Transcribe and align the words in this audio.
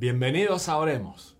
Bienvenidos 0.00 0.70
a 0.70 0.78
Oremos. 0.78 1.36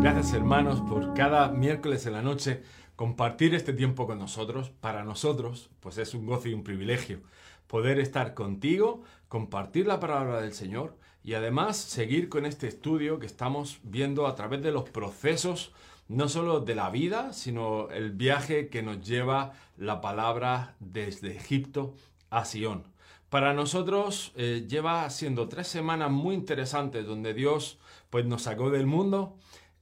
Gracias 0.00 0.34
hermanos 0.34 0.80
por 0.80 1.14
cada 1.14 1.52
miércoles 1.52 2.04
en 2.06 2.14
la 2.14 2.22
noche 2.22 2.64
compartir 2.96 3.54
este 3.54 3.72
tiempo 3.72 4.08
con 4.08 4.18
nosotros. 4.18 4.70
Para 4.80 5.04
nosotros, 5.04 5.70
pues 5.78 5.98
es 5.98 6.14
un 6.14 6.26
gozo 6.26 6.48
y 6.48 6.54
un 6.54 6.64
privilegio 6.64 7.20
poder 7.68 8.00
estar 8.00 8.34
contigo, 8.34 9.04
compartir 9.28 9.86
la 9.86 10.00
palabra 10.00 10.40
del 10.40 10.52
Señor 10.52 10.98
y 11.22 11.34
además 11.34 11.76
seguir 11.76 12.28
con 12.28 12.44
este 12.44 12.66
estudio 12.66 13.20
que 13.20 13.26
estamos 13.26 13.78
viendo 13.84 14.26
a 14.26 14.34
través 14.34 14.64
de 14.64 14.72
los 14.72 14.90
procesos 14.90 15.72
no 16.08 16.28
solo 16.28 16.60
de 16.60 16.74
la 16.74 16.90
vida, 16.90 17.32
sino 17.32 17.88
el 17.90 18.12
viaje 18.12 18.68
que 18.68 18.82
nos 18.82 19.06
lleva 19.06 19.52
la 19.76 20.00
palabra 20.00 20.76
desde 20.80 21.36
Egipto 21.36 21.94
a 22.30 22.44
Sion. 22.44 22.84
Para 23.30 23.52
nosotros 23.52 24.32
eh, 24.36 24.66
lleva 24.68 25.08
siendo 25.10 25.48
tres 25.48 25.66
semanas 25.66 26.10
muy 26.10 26.34
interesantes 26.34 27.06
donde 27.06 27.34
Dios 27.34 27.78
pues, 28.10 28.24
nos 28.26 28.42
sacó 28.42 28.70
del 28.70 28.86
mundo, 28.86 29.36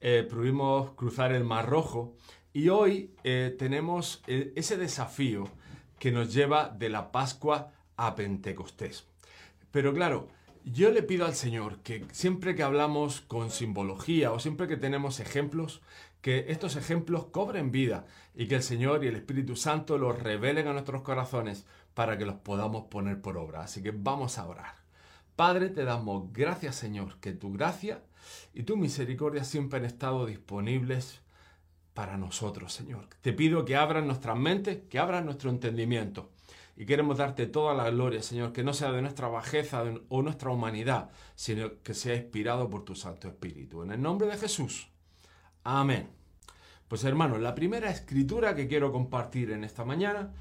eh, 0.05 0.27
pudimos 0.29 0.91
cruzar 0.91 1.31
el 1.31 1.45
Mar 1.45 1.69
Rojo 1.69 2.17
y 2.51 2.69
hoy 2.69 3.15
eh, 3.23 3.55
tenemos 3.57 4.21
eh, 4.27 4.53
ese 4.55 4.77
desafío 4.77 5.47
que 5.97 6.11
nos 6.11 6.33
lleva 6.33 6.69
de 6.69 6.89
la 6.89 7.11
Pascua 7.11 7.71
a 7.95 8.13
Pentecostés. 8.13 9.05
Pero 9.71 9.93
claro, 9.93 10.27
yo 10.65 10.91
le 10.91 11.03
pido 11.03 11.25
al 11.25 11.35
Señor 11.35 11.79
que 11.79 12.05
siempre 12.11 12.55
que 12.55 12.63
hablamos 12.63 13.21
con 13.21 13.51
simbología 13.51 14.31
o 14.31 14.39
siempre 14.39 14.67
que 14.67 14.77
tenemos 14.77 15.19
ejemplos, 15.19 15.81
que 16.21 16.45
estos 16.49 16.75
ejemplos 16.75 17.25
cobren 17.25 17.71
vida 17.71 18.05
y 18.33 18.47
que 18.47 18.55
el 18.55 18.63
Señor 18.63 19.03
y 19.03 19.07
el 19.07 19.15
Espíritu 19.15 19.55
Santo 19.55 19.97
los 19.97 20.17
revelen 20.17 20.67
a 20.67 20.73
nuestros 20.73 21.01
corazones 21.01 21.65
para 21.93 22.17
que 22.17 22.25
los 22.25 22.35
podamos 22.35 22.85
poner 22.85 23.21
por 23.21 23.37
obra. 23.37 23.61
Así 23.63 23.83
que 23.83 23.91
vamos 23.91 24.37
a 24.37 24.47
orar. 24.47 24.75
Padre, 25.35 25.69
te 25.69 25.83
damos 25.83 26.31
gracias, 26.31 26.75
Señor, 26.75 27.17
que 27.19 27.33
tu 27.33 27.51
gracia 27.51 28.01
y 28.53 28.63
tu 28.63 28.77
misericordia 28.77 29.43
siempre 29.43 29.79
han 29.79 29.85
estado 29.85 30.25
disponibles 30.25 31.21
para 31.93 32.17
nosotros, 32.17 32.73
Señor. 32.73 33.07
Te 33.21 33.33
pido 33.33 33.65
que 33.65 33.75
abran 33.75 34.07
nuestras 34.07 34.37
mentes, 34.37 34.79
que 34.89 34.99
abran 34.99 35.25
nuestro 35.25 35.49
entendimiento. 35.49 36.29
Y 36.75 36.85
queremos 36.85 37.17
darte 37.17 37.45
toda 37.45 37.73
la 37.73 37.89
gloria, 37.89 38.23
Señor, 38.23 38.51
que 38.51 38.63
no 38.63 38.73
sea 38.73 38.91
de 38.91 39.01
nuestra 39.01 39.27
bajeza 39.27 39.83
o 40.09 40.21
nuestra 40.21 40.49
humanidad, 40.49 41.11
sino 41.35 41.81
que 41.83 41.93
sea 41.93 42.15
inspirado 42.15 42.69
por 42.69 42.83
tu 42.83 42.95
Santo 42.95 43.27
Espíritu. 43.27 43.83
En 43.83 43.91
el 43.91 44.01
nombre 44.01 44.27
de 44.27 44.37
Jesús. 44.37 44.89
Amén. 45.63 46.09
Pues 46.87 47.03
hermanos, 47.03 47.39
la 47.39 47.55
primera 47.55 47.89
escritura 47.89 48.55
que 48.55 48.67
quiero 48.67 48.91
compartir 48.91 49.51
en 49.51 49.63
esta 49.63 49.85
mañana 49.85 50.33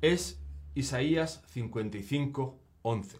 es 0.00 0.40
Isaías 0.74 1.42
55, 1.48 2.58
11. 2.82 3.18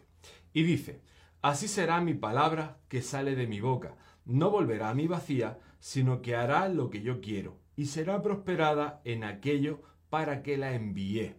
Y 0.52 0.62
dice, 0.62 1.00
Así 1.42 1.68
será 1.68 2.00
mi 2.00 2.14
palabra 2.14 2.78
que 2.88 3.02
sale 3.02 3.34
de 3.34 3.46
mi 3.46 3.60
boca 3.60 3.96
no 4.30 4.50
volverá 4.50 4.91
a 4.91 4.94
mí 4.94 5.06
vacía, 5.06 5.58
sino 5.78 6.22
que 6.22 6.36
hará 6.36 6.68
lo 6.68 6.91
que 6.91 7.02
yo 7.02 7.20
quiero, 7.20 7.58
y 7.76 7.86
será 7.86 8.22
prosperada 8.22 9.00
en 9.04 9.24
aquello 9.24 9.82
para 10.08 10.42
que 10.42 10.56
la 10.56 10.74
envié. 10.74 11.36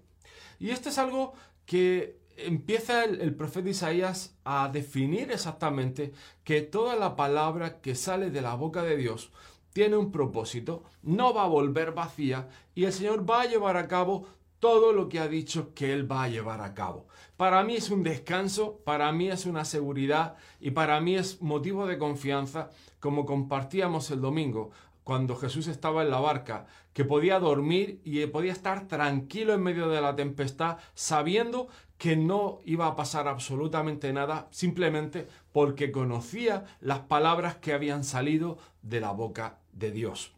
Y 0.61 0.69
esto 0.69 0.89
es 0.89 0.99
algo 0.99 1.33
que 1.65 2.19
empieza 2.37 3.03
el, 3.03 3.33
profeta 3.33 3.67
Isaías 3.67 4.37
a 4.45 4.69
definir 4.71 5.31
exactamente 5.31 6.13
que 6.43 6.61
toda 6.61 6.95
la 6.95 7.15
palabra 7.15 7.81
que 7.81 7.95
sale 7.95 8.29
de 8.29 8.41
la 8.41 8.53
boca 8.53 8.83
de 8.83 8.95
Dios 8.95 9.31
tiene 9.73 9.97
un 9.97 10.11
propósito, 10.11 10.83
no 11.01 11.33
va 11.33 11.45
a 11.45 11.47
volver 11.47 11.93
vacía 11.93 12.47
y 12.75 12.83
el 12.83 12.93
Señor 12.93 13.27
va 13.27 13.41
a 13.41 13.47
llevar 13.47 13.75
a 13.75 13.87
cabo 13.87 14.27
todo 14.59 14.93
lo 14.93 15.09
que 15.09 15.17
ha 15.17 15.27
dicho 15.27 15.73
que 15.73 15.93
Él 15.93 16.09
va 16.09 16.23
a 16.23 16.29
llevar 16.29 16.61
a 16.61 16.75
cabo. 16.75 17.07
Para 17.37 17.63
mí 17.63 17.77
es 17.77 17.89
un 17.89 18.03
descanso, 18.03 18.81
para 18.85 19.11
mí 19.11 19.29
es 19.29 19.47
una 19.47 19.65
seguridad 19.65 20.35
y 20.59 20.69
para 20.69 21.01
mí 21.01 21.15
es 21.15 21.41
motivo 21.41 21.87
de 21.87 21.97
confianza, 21.97 22.69
como 22.99 23.25
compartíamos 23.25 24.11
el 24.11 24.21
domingo, 24.21 24.69
cuando 25.03 25.35
Jesús 25.35 25.67
estaba 25.67 26.03
en 26.03 26.11
la 26.11 26.19
barca, 26.19 26.67
que 26.93 27.05
podía 27.05 27.39
dormir 27.39 28.01
y 28.03 28.25
podía 28.27 28.51
estar 28.51 28.87
tranquilo 28.87 29.53
en 29.53 29.63
medio 29.63 29.89
de 29.89 30.01
la 30.01 30.15
tempestad, 30.15 30.77
sabiendo 30.93 31.67
que 31.97 32.15
no 32.15 32.59
iba 32.65 32.87
a 32.87 32.95
pasar 32.95 33.27
absolutamente 33.27 34.11
nada, 34.13 34.47
simplemente 34.51 35.27
porque 35.51 35.91
conocía 35.91 36.65
las 36.79 36.99
palabras 36.99 37.55
que 37.55 37.73
habían 37.73 38.03
salido 38.03 38.57
de 38.81 38.99
la 38.99 39.11
boca 39.11 39.59
de 39.71 39.91
Dios. 39.91 40.33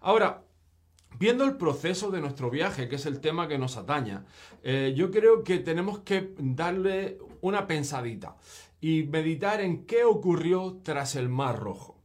Ahora, 0.00 0.42
Viendo 1.18 1.44
el 1.44 1.56
proceso 1.56 2.10
de 2.10 2.20
nuestro 2.20 2.50
viaje, 2.50 2.88
que 2.88 2.96
es 2.96 3.06
el 3.06 3.20
tema 3.20 3.48
que 3.48 3.56
nos 3.56 3.78
ataña, 3.78 4.26
eh, 4.62 4.92
yo 4.94 5.10
creo 5.10 5.44
que 5.44 5.58
tenemos 5.58 6.00
que 6.00 6.34
darle 6.38 7.18
una 7.40 7.66
pensadita 7.66 8.36
y 8.82 9.04
meditar 9.04 9.62
en 9.62 9.86
qué 9.86 10.04
ocurrió 10.04 10.78
tras 10.82 11.16
el 11.16 11.30
Mar 11.30 11.58
Rojo. 11.58 11.95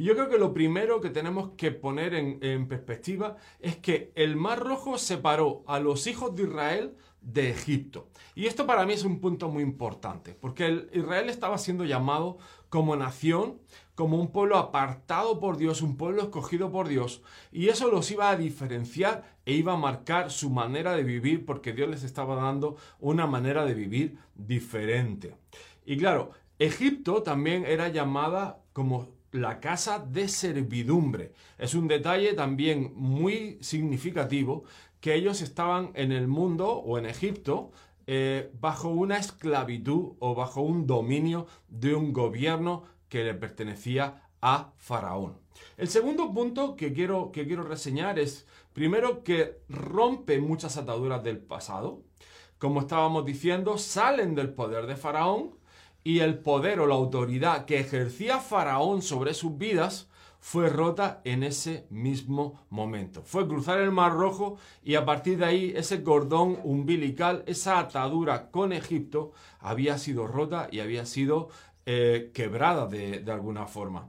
Y 0.00 0.04
yo 0.04 0.14
creo 0.14 0.30
que 0.30 0.38
lo 0.38 0.54
primero 0.54 1.02
que 1.02 1.10
tenemos 1.10 1.50
que 1.58 1.72
poner 1.72 2.14
en, 2.14 2.38
en 2.40 2.68
perspectiva 2.68 3.36
es 3.58 3.76
que 3.76 4.12
el 4.14 4.34
Mar 4.34 4.58
Rojo 4.58 4.96
separó 4.96 5.62
a 5.66 5.78
los 5.78 6.06
hijos 6.06 6.34
de 6.34 6.44
Israel 6.44 6.96
de 7.20 7.50
Egipto. 7.50 8.08
Y 8.34 8.46
esto 8.46 8.66
para 8.66 8.86
mí 8.86 8.94
es 8.94 9.04
un 9.04 9.20
punto 9.20 9.50
muy 9.50 9.62
importante, 9.62 10.32
porque 10.32 10.88
Israel 10.94 11.28
estaba 11.28 11.58
siendo 11.58 11.84
llamado 11.84 12.38
como 12.70 12.96
nación, 12.96 13.60
como 13.94 14.18
un 14.18 14.32
pueblo 14.32 14.56
apartado 14.56 15.38
por 15.38 15.58
Dios, 15.58 15.82
un 15.82 15.98
pueblo 15.98 16.22
escogido 16.22 16.72
por 16.72 16.88
Dios, 16.88 17.20
y 17.52 17.68
eso 17.68 17.90
los 17.90 18.10
iba 18.10 18.30
a 18.30 18.38
diferenciar 18.38 19.36
e 19.44 19.52
iba 19.52 19.74
a 19.74 19.76
marcar 19.76 20.30
su 20.30 20.48
manera 20.48 20.96
de 20.96 21.02
vivir, 21.02 21.44
porque 21.44 21.74
Dios 21.74 21.90
les 21.90 22.04
estaba 22.04 22.36
dando 22.36 22.76
una 23.00 23.26
manera 23.26 23.66
de 23.66 23.74
vivir 23.74 24.16
diferente. 24.34 25.36
Y 25.84 25.98
claro, 25.98 26.30
Egipto 26.58 27.22
también 27.22 27.66
era 27.66 27.88
llamada 27.88 28.62
como 28.72 29.19
la 29.32 29.60
casa 29.60 29.98
de 29.98 30.28
servidumbre. 30.28 31.32
Es 31.58 31.74
un 31.74 31.88
detalle 31.88 32.34
también 32.34 32.92
muy 32.94 33.58
significativo 33.60 34.64
que 35.00 35.14
ellos 35.14 35.40
estaban 35.40 35.90
en 35.94 36.12
el 36.12 36.28
mundo 36.28 36.70
o 36.70 36.98
en 36.98 37.06
Egipto 37.06 37.70
eh, 38.06 38.50
bajo 38.60 38.88
una 38.88 39.18
esclavitud 39.18 40.14
o 40.18 40.34
bajo 40.34 40.62
un 40.62 40.86
dominio 40.86 41.46
de 41.68 41.94
un 41.94 42.12
gobierno 42.12 42.84
que 43.08 43.24
le 43.24 43.34
pertenecía 43.34 44.22
a 44.40 44.72
Faraón. 44.78 45.38
El 45.76 45.88
segundo 45.88 46.32
punto 46.32 46.76
que 46.76 46.92
quiero, 46.92 47.30
que 47.32 47.46
quiero 47.46 47.62
reseñar 47.62 48.18
es, 48.18 48.46
primero, 48.72 49.22
que 49.22 49.60
rompe 49.68 50.40
muchas 50.40 50.76
ataduras 50.76 51.22
del 51.22 51.38
pasado. 51.38 52.02
Como 52.58 52.80
estábamos 52.80 53.24
diciendo, 53.24 53.78
salen 53.78 54.34
del 54.34 54.52
poder 54.52 54.86
de 54.86 54.96
Faraón 54.96 55.59
y 56.02 56.20
el 56.20 56.38
poder 56.38 56.80
o 56.80 56.86
la 56.86 56.94
autoridad 56.94 57.64
que 57.64 57.80
ejercía 57.80 58.38
Faraón 58.38 59.02
sobre 59.02 59.34
sus 59.34 59.56
vidas 59.58 60.08
fue 60.40 60.70
rota 60.70 61.20
en 61.24 61.42
ese 61.42 61.86
mismo 61.90 62.64
momento. 62.70 63.22
Fue 63.22 63.46
cruzar 63.46 63.78
el 63.78 63.90
Mar 63.90 64.14
Rojo 64.14 64.56
y 64.82 64.94
a 64.94 65.04
partir 65.04 65.38
de 65.38 65.44
ahí 65.44 65.72
ese 65.76 66.02
cordón 66.02 66.58
umbilical, 66.64 67.44
esa 67.46 67.78
atadura 67.78 68.50
con 68.50 68.72
Egipto 68.72 69.32
había 69.60 69.98
sido 69.98 70.26
rota 70.26 70.68
y 70.72 70.80
había 70.80 71.04
sido 71.04 71.50
eh, 71.84 72.30
quebrada 72.32 72.86
de, 72.86 73.22
alguna 73.30 73.66
forma. 73.66 74.08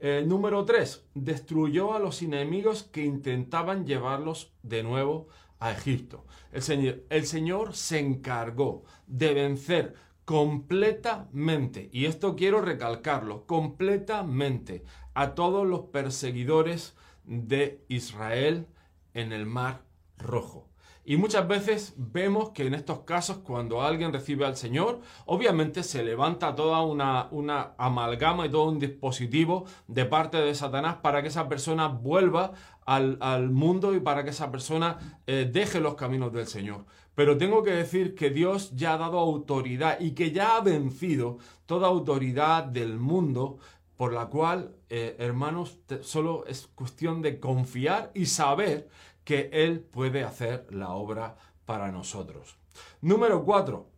Eh, 0.00 0.24
número 0.26 0.64
3. 0.64 1.04
Destruyó 1.14 1.94
a 1.94 2.00
los 2.00 2.20
enemigos 2.22 2.82
que 2.82 3.04
intentaban 3.04 3.86
llevarlos 3.86 4.52
de 4.62 4.82
nuevo 4.82 5.28
a 5.60 5.70
Egipto. 5.70 6.24
El 6.52 6.62
Señor, 6.62 7.04
el 7.10 7.26
Señor 7.26 7.74
se 7.74 8.00
encargó 8.00 8.82
de 9.06 9.34
vencer 9.34 9.94
completamente, 10.30 11.90
y 11.92 12.04
esto 12.04 12.36
quiero 12.36 12.60
recalcarlo, 12.60 13.46
completamente 13.46 14.84
a 15.12 15.34
todos 15.34 15.66
los 15.66 15.86
perseguidores 15.86 16.94
de 17.24 17.84
Israel 17.88 18.68
en 19.12 19.32
el 19.32 19.44
Mar 19.44 19.82
Rojo. 20.18 20.68
Y 21.04 21.16
muchas 21.16 21.48
veces 21.48 21.94
vemos 21.96 22.50
que 22.50 22.64
en 22.64 22.74
estos 22.74 23.00
casos, 23.00 23.38
cuando 23.38 23.82
alguien 23.82 24.12
recibe 24.12 24.46
al 24.46 24.56
Señor, 24.56 25.00
obviamente 25.26 25.82
se 25.82 26.04
levanta 26.04 26.54
toda 26.54 26.82
una, 26.82 27.26
una, 27.32 27.72
amalgama 27.76 28.46
y 28.46 28.50
todo 28.50 28.68
un 28.68 28.78
dispositivo 28.78 29.64
de 29.88 30.04
parte 30.04 30.36
de 30.36 30.54
Satanás 30.54 30.98
para 31.02 31.22
que 31.22 31.28
esa 31.28 31.48
persona 31.48 31.88
vuelva 31.88 32.52
al, 32.86 33.50
mundo 33.50 33.96
y 33.96 34.00
para 34.00 34.22
que 34.22 34.30
esa 34.30 34.52
persona 34.52 35.20
eh, 35.26 35.50
deje 35.52 35.80
los 35.80 35.96
caminos 35.96 36.32
del 36.32 36.46
Señor. 36.46 36.84
Pero 37.20 37.36
tengo 37.36 37.62
que 37.62 37.72
decir 37.72 38.14
que 38.14 38.30
Dios 38.30 38.70
ya 38.74 38.94
ha 38.94 38.96
dado 38.96 39.18
autoridad 39.18 40.00
y 40.00 40.12
que 40.12 40.30
ya 40.30 40.56
ha 40.56 40.62
vencido 40.62 41.36
toda 41.66 41.86
autoridad 41.86 42.64
del 42.64 42.98
mundo 42.98 43.58
por 43.98 44.14
la 44.14 44.28
cual, 44.28 44.74
eh, 44.88 45.16
hermanos, 45.18 45.76
solo 46.00 46.46
es 46.46 46.70
cuestión 46.74 47.20
de 47.20 47.38
confiar 47.38 48.10
y 48.14 48.24
saber 48.24 48.88
que 49.22 49.50
Él 49.52 49.80
puede 49.80 50.24
hacer 50.24 50.66
la 50.70 50.92
obra 50.92 51.36
para 51.66 51.92
nosotros. 51.92 52.56
Número 53.02 53.44
cuatro, 53.44 53.90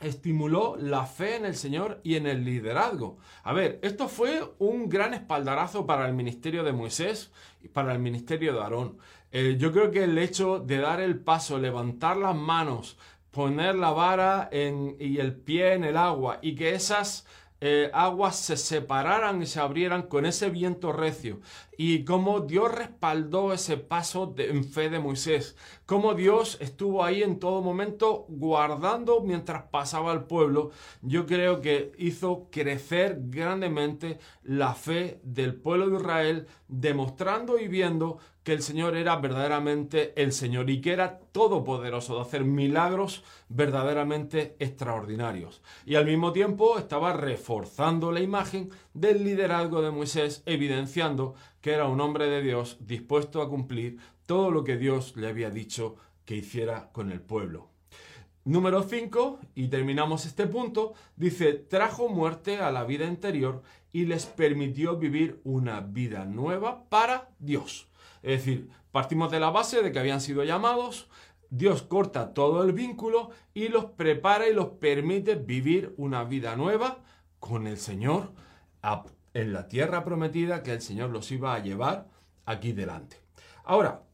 estimuló 0.00 0.76
la 0.78 1.06
fe 1.06 1.34
en 1.34 1.46
el 1.46 1.56
Señor 1.56 2.00
y 2.04 2.14
en 2.14 2.28
el 2.28 2.44
liderazgo. 2.44 3.18
A 3.42 3.52
ver, 3.52 3.80
esto 3.82 4.08
fue 4.08 4.54
un 4.60 4.88
gran 4.88 5.12
espaldarazo 5.12 5.86
para 5.86 6.06
el 6.06 6.14
ministerio 6.14 6.62
de 6.62 6.72
Moisés 6.72 7.32
y 7.62 7.66
para 7.68 7.92
el 7.92 7.98
ministerio 7.98 8.52
de 8.52 8.60
Aarón. 8.60 8.98
Eh, 9.36 9.56
yo 9.58 9.72
creo 9.72 9.90
que 9.90 10.04
el 10.04 10.16
hecho 10.16 10.60
de 10.60 10.78
dar 10.78 11.00
el 11.00 11.18
paso, 11.18 11.58
levantar 11.58 12.16
las 12.16 12.36
manos, 12.36 12.96
poner 13.32 13.74
la 13.74 13.90
vara 13.90 14.48
y 14.52 15.18
el 15.18 15.34
pie 15.34 15.72
en 15.72 15.82
el 15.82 15.96
agua 15.96 16.38
y 16.40 16.54
que 16.54 16.72
esas 16.74 17.26
eh, 17.60 17.90
aguas 17.92 18.36
se 18.36 18.56
separaran 18.56 19.42
y 19.42 19.46
se 19.46 19.58
abrieran 19.58 20.02
con 20.02 20.24
ese 20.24 20.50
viento 20.50 20.92
recio. 20.92 21.40
Y 21.76 22.04
cómo 22.04 22.40
Dios 22.40 22.72
respaldó 22.72 23.52
ese 23.52 23.76
paso 23.76 24.34
en 24.38 24.64
fe 24.64 24.90
de 24.90 25.00
Moisés. 25.00 25.56
Cómo 25.86 26.14
Dios 26.14 26.58
estuvo 26.60 27.04
ahí 27.04 27.22
en 27.22 27.38
todo 27.38 27.62
momento 27.62 28.26
guardando 28.28 29.20
mientras 29.20 29.64
pasaba 29.64 30.12
el 30.12 30.24
pueblo. 30.24 30.70
Yo 31.02 31.26
creo 31.26 31.60
que 31.60 31.92
hizo 31.98 32.48
crecer 32.50 33.18
grandemente 33.24 34.18
la 34.42 34.74
fe 34.74 35.20
del 35.22 35.54
pueblo 35.54 35.90
de 35.90 35.96
Israel, 35.96 36.46
demostrando 36.68 37.58
y 37.58 37.68
viendo 37.68 38.18
que 38.44 38.52
el 38.52 38.62
Señor 38.62 38.94
era 38.94 39.16
verdaderamente 39.16 40.12
el 40.22 40.32
Señor 40.32 40.68
y 40.68 40.82
que 40.82 40.92
era 40.92 41.18
todopoderoso 41.32 42.14
de 42.14 42.20
hacer 42.20 42.44
milagros 42.44 43.24
verdaderamente 43.48 44.54
extraordinarios. 44.58 45.62
Y 45.86 45.94
al 45.94 46.04
mismo 46.04 46.32
tiempo 46.32 46.78
estaba 46.78 47.14
reforzando 47.14 48.12
la 48.12 48.20
imagen 48.20 48.70
del 48.92 49.24
liderazgo 49.24 49.80
de 49.80 49.90
Moisés, 49.90 50.42
evidenciando 50.44 51.34
que 51.64 51.72
era 51.72 51.86
un 51.86 51.98
hombre 52.02 52.28
de 52.28 52.42
Dios 52.42 52.76
dispuesto 52.80 53.40
a 53.40 53.48
cumplir 53.48 53.98
todo 54.26 54.50
lo 54.50 54.64
que 54.64 54.76
Dios 54.76 55.16
le 55.16 55.28
había 55.28 55.48
dicho 55.48 55.96
que 56.26 56.36
hiciera 56.36 56.90
con 56.92 57.10
el 57.10 57.22
pueblo. 57.22 57.70
Número 58.44 58.82
5, 58.82 59.38
y 59.54 59.68
terminamos 59.68 60.26
este 60.26 60.46
punto, 60.46 60.92
dice, 61.16 61.54
trajo 61.54 62.10
muerte 62.10 62.58
a 62.58 62.70
la 62.70 62.84
vida 62.84 63.06
interior 63.06 63.62
y 63.92 64.04
les 64.04 64.26
permitió 64.26 64.98
vivir 64.98 65.40
una 65.42 65.80
vida 65.80 66.26
nueva 66.26 66.84
para 66.90 67.30
Dios. 67.38 67.88
Es 68.22 68.44
decir, 68.44 68.68
partimos 68.92 69.30
de 69.30 69.40
la 69.40 69.48
base 69.48 69.80
de 69.80 69.90
que 69.90 70.00
habían 70.00 70.20
sido 70.20 70.44
llamados, 70.44 71.08
Dios 71.48 71.80
corta 71.80 72.34
todo 72.34 72.62
el 72.62 72.74
vínculo 72.74 73.30
y 73.54 73.68
los 73.68 73.86
prepara 73.86 74.50
y 74.50 74.52
los 74.52 74.66
permite 74.72 75.34
vivir 75.34 75.94
una 75.96 76.24
vida 76.24 76.56
nueva 76.56 76.98
con 77.40 77.66
el 77.66 77.78
Señor 77.78 78.32
en 79.34 79.52
la 79.52 79.68
tierra 79.68 80.04
prometida 80.04 80.62
que 80.62 80.72
el 80.72 80.80
Señor 80.80 81.10
los 81.10 81.30
iba 81.30 81.54
a 81.54 81.62
llevar 81.62 82.08
aquí 82.46 82.72
delante. 82.72 83.18
Ahora, 83.64 84.04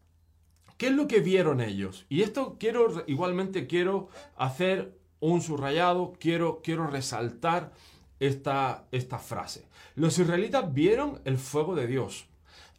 ¿qué 0.76 0.88
es 0.88 0.92
lo 0.92 1.06
que 1.06 1.20
vieron 1.20 1.60
ellos? 1.60 2.06
Y 2.08 2.22
esto 2.22 2.56
quiero, 2.58 3.04
igualmente 3.06 3.66
quiero 3.66 4.08
hacer 4.36 4.98
un 5.20 5.40
subrayado, 5.40 6.14
quiero, 6.18 6.60
quiero 6.62 6.86
resaltar 6.88 7.72
esta, 8.18 8.86
esta 8.90 9.18
frase. 9.18 9.68
Los 9.94 10.18
israelitas 10.18 10.72
vieron 10.72 11.20
el 11.24 11.38
fuego 11.38 11.74
de 11.76 11.86
Dios 11.86 12.26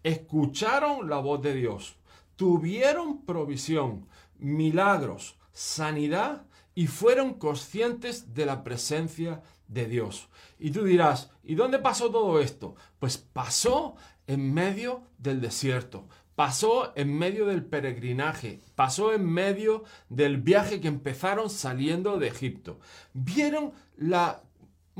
escucharon 0.03 1.09
la 1.09 1.17
voz 1.17 1.41
de 1.41 1.53
Dios, 1.53 1.95
tuvieron 2.35 3.23
provisión, 3.23 4.07
milagros, 4.39 5.37
sanidad 5.51 6.45
y 6.75 6.87
fueron 6.87 7.33
conscientes 7.33 8.33
de 8.33 8.45
la 8.45 8.63
presencia 8.63 9.41
de 9.67 9.85
Dios. 9.85 10.27
Y 10.59 10.71
tú 10.71 10.83
dirás, 10.83 11.29
¿y 11.43 11.55
dónde 11.55 11.79
pasó 11.79 12.11
todo 12.11 12.39
esto? 12.39 12.75
Pues 12.99 13.17
pasó 13.17 13.95
en 14.27 14.53
medio 14.53 15.03
del 15.17 15.41
desierto, 15.41 16.07
pasó 16.35 16.93
en 16.95 17.17
medio 17.17 17.45
del 17.45 17.63
peregrinaje, 17.63 18.59
pasó 18.75 19.13
en 19.13 19.25
medio 19.25 19.83
del 20.09 20.37
viaje 20.37 20.81
que 20.81 20.87
empezaron 20.87 21.49
saliendo 21.49 22.17
de 22.17 22.27
Egipto. 22.27 22.79
Vieron 23.13 23.73
la 23.97 24.43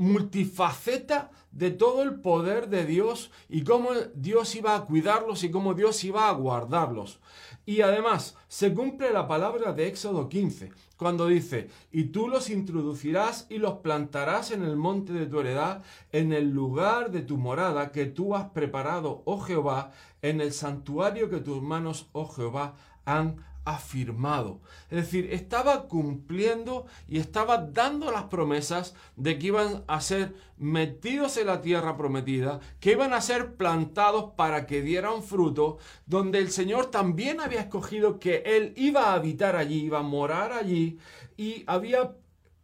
multifaceta 0.02 1.30
de 1.52 1.70
todo 1.70 2.02
el 2.02 2.16
poder 2.22 2.70
de 2.70 2.86
Dios 2.86 3.30
y 3.48 3.64
cómo 3.64 3.90
Dios 4.16 4.56
iba 4.56 4.76
a 4.76 4.86
cuidarlos 4.86 5.44
y 5.44 5.52
cómo 5.52 5.76
Dios 5.76 6.04
iba 6.04 6.28
a 6.28 6.34
guardarlos. 6.34 7.20
Y 7.68 7.82
además 7.82 8.36
se 8.48 8.74
cumple 8.74 9.14
la 9.14 9.28
palabra 9.28 9.74
de 9.74 9.88
Éxodo 9.88 10.28
15, 10.28 10.72
cuando 10.98 11.28
dice, 11.28 11.70
y 11.92 12.06
tú 12.06 12.28
los 12.28 12.50
introducirás 12.50 13.46
y 13.48 13.60
los 13.60 13.76
plantarás 13.80 14.50
en 14.50 14.64
el 14.64 14.76
monte 14.76 15.14
de 15.14 15.28
tu 15.28 15.40
heredad, 15.40 15.84
en 16.12 16.34
el 16.34 16.50
lugar 16.50 17.12
de 17.12 17.22
tu 17.22 17.38
morada 17.38 17.92
que 17.92 18.08
tú 18.08 18.36
has 18.36 18.50
preparado, 18.50 19.22
oh 19.26 19.40
Jehová, 19.40 19.92
en 20.24 20.42
el 20.42 20.52
santuario 20.52 21.30
que 21.30 21.42
tus 21.42 21.62
manos, 21.62 22.10
oh 22.14 22.28
Jehová, 22.28 22.74
han 23.06 23.38
afirmado. 23.66 24.62
Es 24.90 24.98
decir, 24.98 25.30
estaba 25.32 25.88
cumpliendo 25.88 26.86
y 27.08 27.20
estaba 27.20 27.58
dando 27.58 28.12
las 28.12 28.24
promesas 28.24 28.96
de 29.16 29.38
que 29.38 29.48
iban 29.48 29.84
a 29.88 30.02
ser 30.02 30.34
metidos 30.58 31.38
en 31.38 31.48
la 31.48 31.62
tierra 31.62 31.98
prometida, 31.98 32.60
que 32.80 32.92
iban 32.92 33.14
a 33.14 33.22
ser 33.22 33.56
plantados 33.56 34.34
para 34.36 34.66
que 34.66 34.82
dieran 34.82 35.24
fruto, 35.24 35.78
donde 36.06 36.40
el 36.40 36.52
Señor 36.52 36.88
también 36.88 37.40
había 37.40 37.62
escogido 37.62 38.20
que 38.20 38.44
Él 38.46 38.74
iba 38.76 39.06
a 39.06 39.14
habitar 39.14 39.56
allí, 39.56 39.82
iba 39.86 40.00
a 40.00 40.04
morar 40.04 40.54
allí 40.54 40.98
y 41.38 41.64
había 41.68 42.16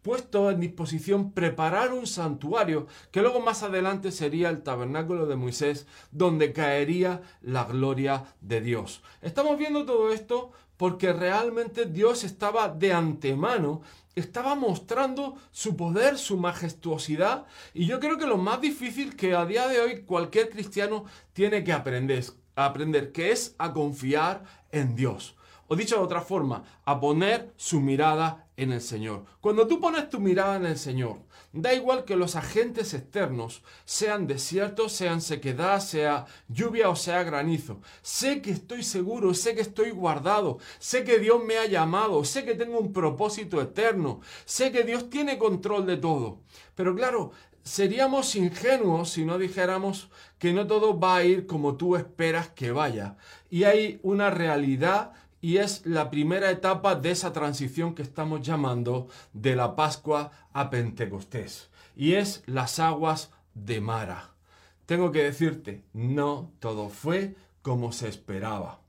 puesto 0.08 0.50
en 0.52 0.62
disposición 0.62 1.34
preparar 1.34 1.92
un 1.92 2.08
santuario 2.08 2.88
que 3.12 3.22
luego 3.22 3.42
más 3.42 3.62
adelante 3.62 4.14
sería 4.14 4.50
el 4.50 4.64
tabernáculo 4.64 5.26
de 5.26 5.36
Moisés 5.36 5.86
donde 6.12 6.54
caería 6.54 7.24
la 7.42 7.66
gloria 7.66 8.24
de 8.40 8.62
Dios. 8.62 9.04
Estamos 9.22 9.58
viendo 9.58 9.86
todo 9.86 10.14
esto 10.14 10.52
porque 10.78 11.12
realmente 11.12 11.86
Dios 11.86 12.24
estaba 12.24 12.70
de 12.70 12.94
antemano, 12.94 13.82
estaba 14.16 14.56
mostrando 14.56 15.36
su 15.52 15.76
poder, 15.76 16.18
su 16.18 16.38
majestuosidad, 16.38 17.46
y 17.74 17.86
yo 17.86 18.00
creo 18.00 18.18
que 18.18 18.26
lo 18.26 18.38
más 18.38 18.62
difícil 18.62 19.16
que 19.16 19.36
a 19.36 19.46
día 19.46 19.68
de 19.68 19.80
hoy 19.80 20.02
cualquier 20.04 20.50
cristiano 20.50 21.06
tiene 21.34 21.64
que 21.64 21.74
aprender, 21.74 22.24
aprender 22.56 23.12
que 23.12 23.32
es 23.32 23.56
a 23.58 23.74
confiar 23.74 24.44
en 24.72 24.96
Dios. 24.96 25.36
O 25.68 25.76
dicho 25.76 25.98
de 25.98 26.04
otra 26.04 26.22
forma, 26.22 26.64
a 26.86 27.00
poner 27.00 27.52
su 27.58 27.82
mirada 27.82 28.48
en 28.56 28.72
el 28.72 28.82
Señor. 28.82 29.26
Cuando 29.42 29.68
tú 29.68 29.82
pones 29.82 30.10
tu 30.10 30.20
mirada 30.20 30.56
en 30.56 30.66
el 30.66 30.78
Señor, 30.78 31.18
da 31.62 31.74
igual 31.74 32.06
que 32.06 32.16
los 32.16 32.36
agentes 32.36 32.94
externos 32.94 33.64
sean 33.86 34.28
desiertos, 34.28 34.94
sean 34.94 35.22
sequedad, 35.22 35.80
sea 35.80 36.26
lluvia 36.48 36.90
o 36.90 36.96
sea 36.96 37.24
granizo. 37.24 37.82
Sé 38.02 38.42
que 38.42 38.52
estoy 38.52 38.84
seguro, 38.84 39.34
sé 39.34 39.56
que 39.56 39.62
estoy 39.62 39.92
guardado, 39.92 40.60
sé 40.80 41.04
que 41.04 41.20
Dios 41.20 41.44
me 41.44 41.58
ha 41.58 41.66
llamado, 41.66 42.24
sé 42.24 42.46
que 42.46 42.56
tengo 42.56 42.80
un 42.80 42.94
propósito 42.94 43.62
eterno, 43.62 44.22
sé 44.46 44.72
que 44.72 44.84
Dios 44.84 45.10
tiene 45.10 45.38
control 45.38 45.86
de 45.86 45.98
todo. 45.98 46.42
Pero 46.76 46.96
claro, 46.96 47.32
seríamos 47.64 48.36
ingenuos 48.36 49.10
si 49.10 49.26
no 49.26 49.38
dijéramos 49.38 50.10
que 50.40 50.54
no 50.54 50.68
todo 50.68 51.00
va 51.00 51.18
a 51.18 51.24
ir 51.24 51.48
como 51.48 51.76
tú 51.76 51.96
esperas 51.96 52.50
que 52.50 52.72
vaya. 52.72 53.18
Y 53.50 53.64
hay 53.64 54.00
una 54.04 54.30
realidad 54.30 55.14
y 55.42 55.58
es 55.58 55.86
la 55.86 56.10
primera 56.10 56.50
etapa 56.50 56.96
de 56.96 57.12
esa 57.12 57.34
transición 57.34 57.94
que 57.94 58.02
estamos 58.02 58.42
llamando 58.42 59.08
de 59.34 59.56
la 59.56 59.76
Pascua 59.76 60.32
a 60.54 60.70
Pentecostés. 60.70 61.70
Y 61.96 62.14
es 62.14 62.44
las 62.46 62.80
aguas 62.80 63.32
de 63.54 63.82
Mara. 63.82 64.32
Tengo 64.86 65.12
que 65.12 65.24
decirte, 65.24 65.84
no 65.94 66.52
todo 66.60 66.90
fue 66.90 67.36
como 67.62 67.92
se 67.92 68.08
esperaba. 68.08 68.82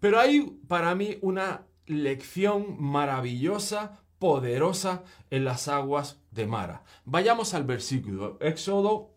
Pero 0.00 0.20
hay 0.20 0.58
para 0.68 0.94
mí 0.94 1.18
una 1.22 1.62
lección 1.86 2.76
maravillosa, 2.78 4.00
poderosa 4.18 5.02
en 5.30 5.44
las 5.44 5.68
aguas 5.68 6.18
de 6.30 6.46
Mara. 6.46 6.84
Vayamos 7.04 7.54
al 7.54 7.64
versículo, 7.64 8.38
Éxodo 8.40 9.10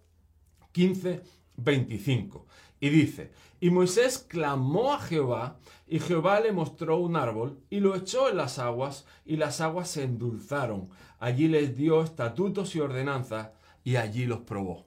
15, 0.72 1.22
25. 1.58 2.46
Y 2.80 2.90
dice, 2.90 3.32
y 3.60 3.70
Moisés 3.70 4.20
clamó 4.20 4.94
a 4.94 5.00
Jehová, 5.00 5.60
y 5.88 6.00
Jehová 6.00 6.40
le 6.40 6.52
mostró 6.52 6.98
un 6.98 7.16
árbol, 7.16 7.60
y 7.70 7.80
lo 7.80 7.96
echó 7.96 8.30
en 8.30 8.38
las 8.38 8.60
aguas, 8.60 9.06
y 9.26 9.38
las 9.38 9.60
aguas 9.60 9.90
se 9.90 10.04
endulzaron. 10.04 10.90
Allí 11.20 11.48
les 11.48 11.76
dio 11.76 12.02
estatutos 12.02 12.76
y 12.76 12.80
ordenanzas, 12.80 13.50
y 13.84 13.96
allí 13.96 14.26
los 14.26 14.42
probó. 14.42 14.86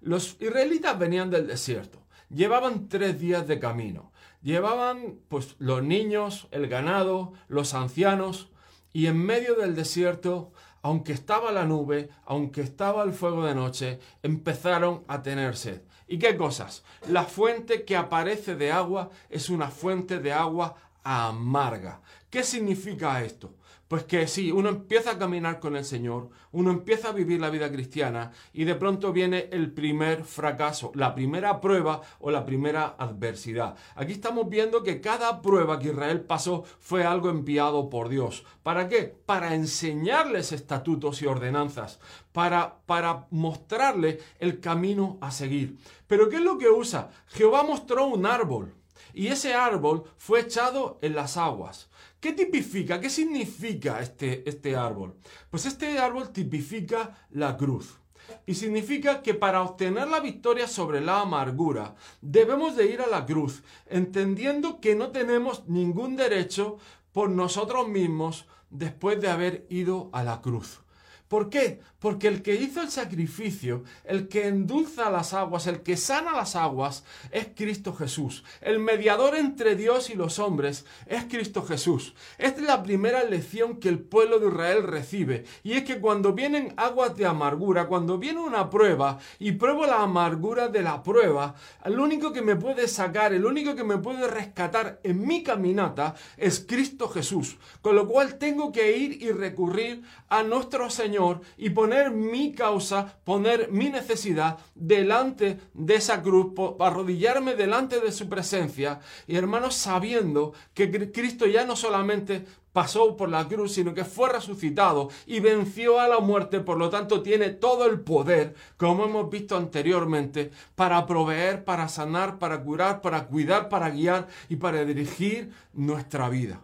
Los 0.00 0.36
israelitas 0.40 0.98
venían 0.98 1.30
del 1.30 1.46
desierto, 1.46 2.06
llevaban 2.30 2.88
tres 2.88 3.18
días 3.18 3.46
de 3.46 3.58
camino, 3.58 4.12
llevaban 4.42 5.18
pues 5.28 5.56
los 5.58 5.82
niños, 5.82 6.48
el 6.50 6.68
ganado, 6.68 7.32
los 7.48 7.74
ancianos, 7.74 8.50
y 8.92 9.06
en 9.06 9.18
medio 9.18 9.54
del 9.54 9.74
desierto 9.74 10.52
aunque 10.82 11.12
estaba 11.12 11.52
la 11.52 11.64
nube, 11.64 12.10
aunque 12.24 12.60
estaba 12.60 13.02
el 13.02 13.12
fuego 13.12 13.44
de 13.44 13.54
noche, 13.54 13.98
empezaron 14.22 15.04
a 15.08 15.22
tener 15.22 15.56
sed. 15.56 15.82
¿Y 16.06 16.18
qué 16.18 16.36
cosas? 16.36 16.84
La 17.08 17.24
fuente 17.24 17.84
que 17.84 17.96
aparece 17.96 18.54
de 18.54 18.72
agua 18.72 19.10
es 19.28 19.50
una 19.50 19.68
fuente 19.68 20.18
de 20.18 20.32
agua 20.32 20.76
amarga. 21.04 22.00
¿Qué 22.30 22.42
significa 22.42 23.22
esto? 23.22 23.54
Pues 23.88 24.04
que 24.04 24.26
sí, 24.26 24.52
uno 24.52 24.68
empieza 24.68 25.12
a 25.12 25.18
caminar 25.18 25.60
con 25.60 25.74
el 25.74 25.82
Señor, 25.82 26.28
uno 26.52 26.70
empieza 26.70 27.08
a 27.08 27.12
vivir 27.12 27.40
la 27.40 27.48
vida 27.48 27.72
cristiana 27.72 28.32
y 28.52 28.64
de 28.64 28.74
pronto 28.74 29.14
viene 29.14 29.48
el 29.50 29.72
primer 29.72 30.24
fracaso, 30.24 30.92
la 30.94 31.14
primera 31.14 31.58
prueba 31.62 32.02
o 32.20 32.30
la 32.30 32.44
primera 32.44 32.96
adversidad. 32.98 33.76
Aquí 33.94 34.12
estamos 34.12 34.50
viendo 34.50 34.82
que 34.82 35.00
cada 35.00 35.40
prueba 35.40 35.78
que 35.78 35.88
Israel 35.88 36.20
pasó 36.20 36.64
fue 36.78 37.04
algo 37.04 37.30
enviado 37.30 37.88
por 37.88 38.10
Dios. 38.10 38.44
¿Para 38.62 38.90
qué? 38.90 39.04
Para 39.24 39.54
enseñarles 39.54 40.52
estatutos 40.52 41.22
y 41.22 41.26
ordenanzas, 41.26 41.98
para, 42.32 42.80
para 42.84 43.26
mostrarle 43.30 44.18
el 44.38 44.60
camino 44.60 45.16
a 45.22 45.30
seguir. 45.30 45.78
Pero 46.06 46.28
¿qué 46.28 46.36
es 46.36 46.42
lo 46.42 46.58
que 46.58 46.68
usa? 46.68 47.08
Jehová 47.28 47.62
mostró 47.62 48.06
un 48.06 48.26
árbol 48.26 48.74
y 49.14 49.28
ese 49.28 49.54
árbol 49.54 50.04
fue 50.16 50.40
echado 50.40 50.98
en 51.02 51.14
las 51.14 51.36
aguas. 51.36 51.88
¿Qué 52.20 52.32
tipifica? 52.32 53.00
¿Qué 53.00 53.10
significa 53.10 54.00
este, 54.00 54.48
este 54.48 54.74
árbol? 54.74 55.14
Pues 55.50 55.66
este 55.66 55.98
árbol 55.98 56.30
tipifica 56.30 57.26
la 57.30 57.56
cruz. 57.56 57.98
Y 58.44 58.54
significa 58.54 59.22
que 59.22 59.34
para 59.34 59.62
obtener 59.62 60.08
la 60.08 60.20
victoria 60.20 60.66
sobre 60.66 61.00
la 61.00 61.20
amargura 61.20 61.94
debemos 62.20 62.76
de 62.76 62.86
ir 62.86 63.00
a 63.00 63.06
la 63.06 63.24
cruz, 63.24 63.62
entendiendo 63.86 64.80
que 64.80 64.94
no 64.94 65.10
tenemos 65.12 65.66
ningún 65.68 66.16
derecho 66.16 66.78
por 67.12 67.30
nosotros 67.30 67.88
mismos 67.88 68.46
después 68.70 69.20
de 69.20 69.28
haber 69.28 69.66
ido 69.70 70.10
a 70.12 70.22
la 70.22 70.40
cruz. 70.40 70.80
¿Por 71.28 71.50
qué? 71.50 71.80
Porque 71.98 72.26
el 72.28 72.42
que 72.42 72.54
hizo 72.54 72.80
el 72.80 72.90
sacrificio, 72.90 73.84
el 74.04 74.28
que 74.28 74.46
endulza 74.46 75.10
las 75.10 75.34
aguas, 75.34 75.66
el 75.66 75.82
que 75.82 75.98
sana 75.98 76.32
las 76.32 76.56
aguas, 76.56 77.04
es 77.30 77.48
Cristo 77.54 77.92
Jesús. 77.92 78.44
El 78.62 78.78
mediador 78.78 79.36
entre 79.36 79.76
Dios 79.76 80.08
y 80.08 80.14
los 80.14 80.38
hombres 80.38 80.86
es 81.06 81.24
Cristo 81.24 81.62
Jesús. 81.62 82.14
Esta 82.38 82.60
es 82.62 82.66
la 82.66 82.82
primera 82.82 83.24
lección 83.24 83.78
que 83.78 83.90
el 83.90 83.98
pueblo 83.98 84.38
de 84.38 84.48
Israel 84.48 84.84
recibe. 84.84 85.44
Y 85.62 85.72
es 85.72 85.84
que 85.84 86.00
cuando 86.00 86.32
vienen 86.32 86.72
aguas 86.78 87.14
de 87.14 87.26
amargura, 87.26 87.88
cuando 87.88 88.16
viene 88.16 88.40
una 88.40 88.70
prueba 88.70 89.18
y 89.38 89.52
pruebo 89.52 89.84
la 89.84 90.02
amargura 90.02 90.68
de 90.68 90.82
la 90.82 91.02
prueba, 91.02 91.56
el 91.84 92.00
único 92.00 92.32
que 92.32 92.40
me 92.40 92.56
puede 92.56 92.88
sacar, 92.88 93.34
el 93.34 93.44
único 93.44 93.74
que 93.74 93.84
me 93.84 93.98
puede 93.98 94.28
rescatar 94.28 95.00
en 95.02 95.26
mi 95.26 95.42
caminata 95.42 96.14
es 96.38 96.64
Cristo 96.66 97.08
Jesús. 97.08 97.58
Con 97.82 97.96
lo 97.96 98.08
cual 98.08 98.38
tengo 98.38 98.72
que 98.72 98.96
ir 98.96 99.22
y 99.22 99.30
recurrir 99.30 100.02
a 100.30 100.42
nuestro 100.42 100.88
Señor 100.88 101.17
y 101.56 101.70
poner 101.70 102.10
mi 102.10 102.52
causa, 102.52 103.18
poner 103.24 103.70
mi 103.70 103.90
necesidad 103.90 104.58
delante 104.74 105.58
de 105.74 105.94
esa 105.94 106.22
cruz, 106.22 106.52
arrodillarme 106.78 107.54
delante 107.54 108.00
de 108.00 108.12
su 108.12 108.28
presencia 108.28 109.00
y 109.26 109.36
hermanos 109.36 109.74
sabiendo 109.74 110.52
que 110.74 111.10
Cristo 111.12 111.46
ya 111.46 111.64
no 111.64 111.76
solamente 111.76 112.44
pasó 112.72 113.16
por 113.16 113.28
la 113.28 113.48
cruz, 113.48 113.72
sino 113.72 113.92
que 113.92 114.04
fue 114.04 114.28
resucitado 114.28 115.08
y 115.26 115.40
venció 115.40 115.98
a 115.98 116.06
la 116.06 116.20
muerte, 116.20 116.60
por 116.60 116.78
lo 116.78 116.90
tanto 116.90 117.22
tiene 117.22 117.50
todo 117.50 117.86
el 117.86 118.00
poder, 118.00 118.54
como 118.76 119.04
hemos 119.04 119.28
visto 119.30 119.56
anteriormente, 119.56 120.52
para 120.76 121.04
proveer, 121.06 121.64
para 121.64 121.88
sanar, 121.88 122.38
para 122.38 122.62
curar, 122.62 123.00
para 123.00 123.26
cuidar, 123.26 123.68
para 123.68 123.90
guiar 123.90 124.28
y 124.48 124.56
para 124.56 124.84
dirigir 124.84 125.50
nuestra 125.72 126.28
vida. 126.28 126.60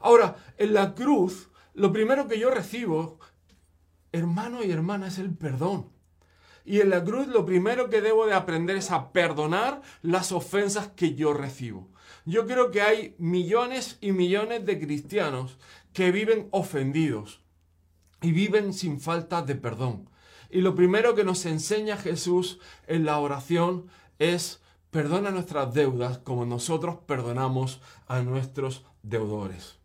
Ahora, 0.00 0.36
en 0.56 0.72
la 0.72 0.94
cruz, 0.94 1.50
lo 1.74 1.92
primero 1.92 2.26
que 2.26 2.38
yo 2.38 2.50
recibo 2.50 3.18
hermano 4.12 4.62
y 4.62 4.70
hermana, 4.70 5.08
es 5.08 5.18
el 5.18 5.34
perdón. 5.34 5.90
Y 6.64 6.80
en 6.80 6.90
la 6.90 7.02
cruz 7.02 7.26
lo 7.26 7.46
primero 7.46 7.88
que 7.90 8.00
debo 8.00 8.26
de 8.26 8.34
aprender 8.34 8.76
es 8.76 8.90
a 8.90 9.12
perdonar 9.12 9.82
las 10.02 10.32
ofensas 10.32 10.88
que 10.88 11.14
yo 11.14 11.32
recibo. 11.32 11.88
Yo 12.26 12.46
creo 12.46 12.70
que 12.70 12.82
hay 12.82 13.14
millones 13.18 13.98
y 14.00 14.12
millones 14.12 14.66
de 14.66 14.78
cristianos 14.78 15.58
que 15.92 16.12
viven 16.12 16.48
ofendidos 16.50 17.40
y 18.20 18.32
viven 18.32 18.72
sin 18.72 19.00
falta 19.00 19.42
de 19.42 19.54
perdón. 19.54 20.08
Y 20.50 20.60
lo 20.60 20.74
primero 20.74 21.14
que 21.14 21.24
nos 21.24 21.46
enseña 21.46 21.96
Jesús 21.96 22.58
en 22.86 23.04
la 23.04 23.18
oración 23.18 23.86
es 24.18 24.60
perdona 24.90 25.30
nuestras 25.30 25.72
deudas 25.72 26.18
como 26.18 26.44
nosotros 26.44 26.98
perdonamos 27.06 27.80
a 28.06 28.20
nuestros 28.20 28.84
deudores. 29.02 29.78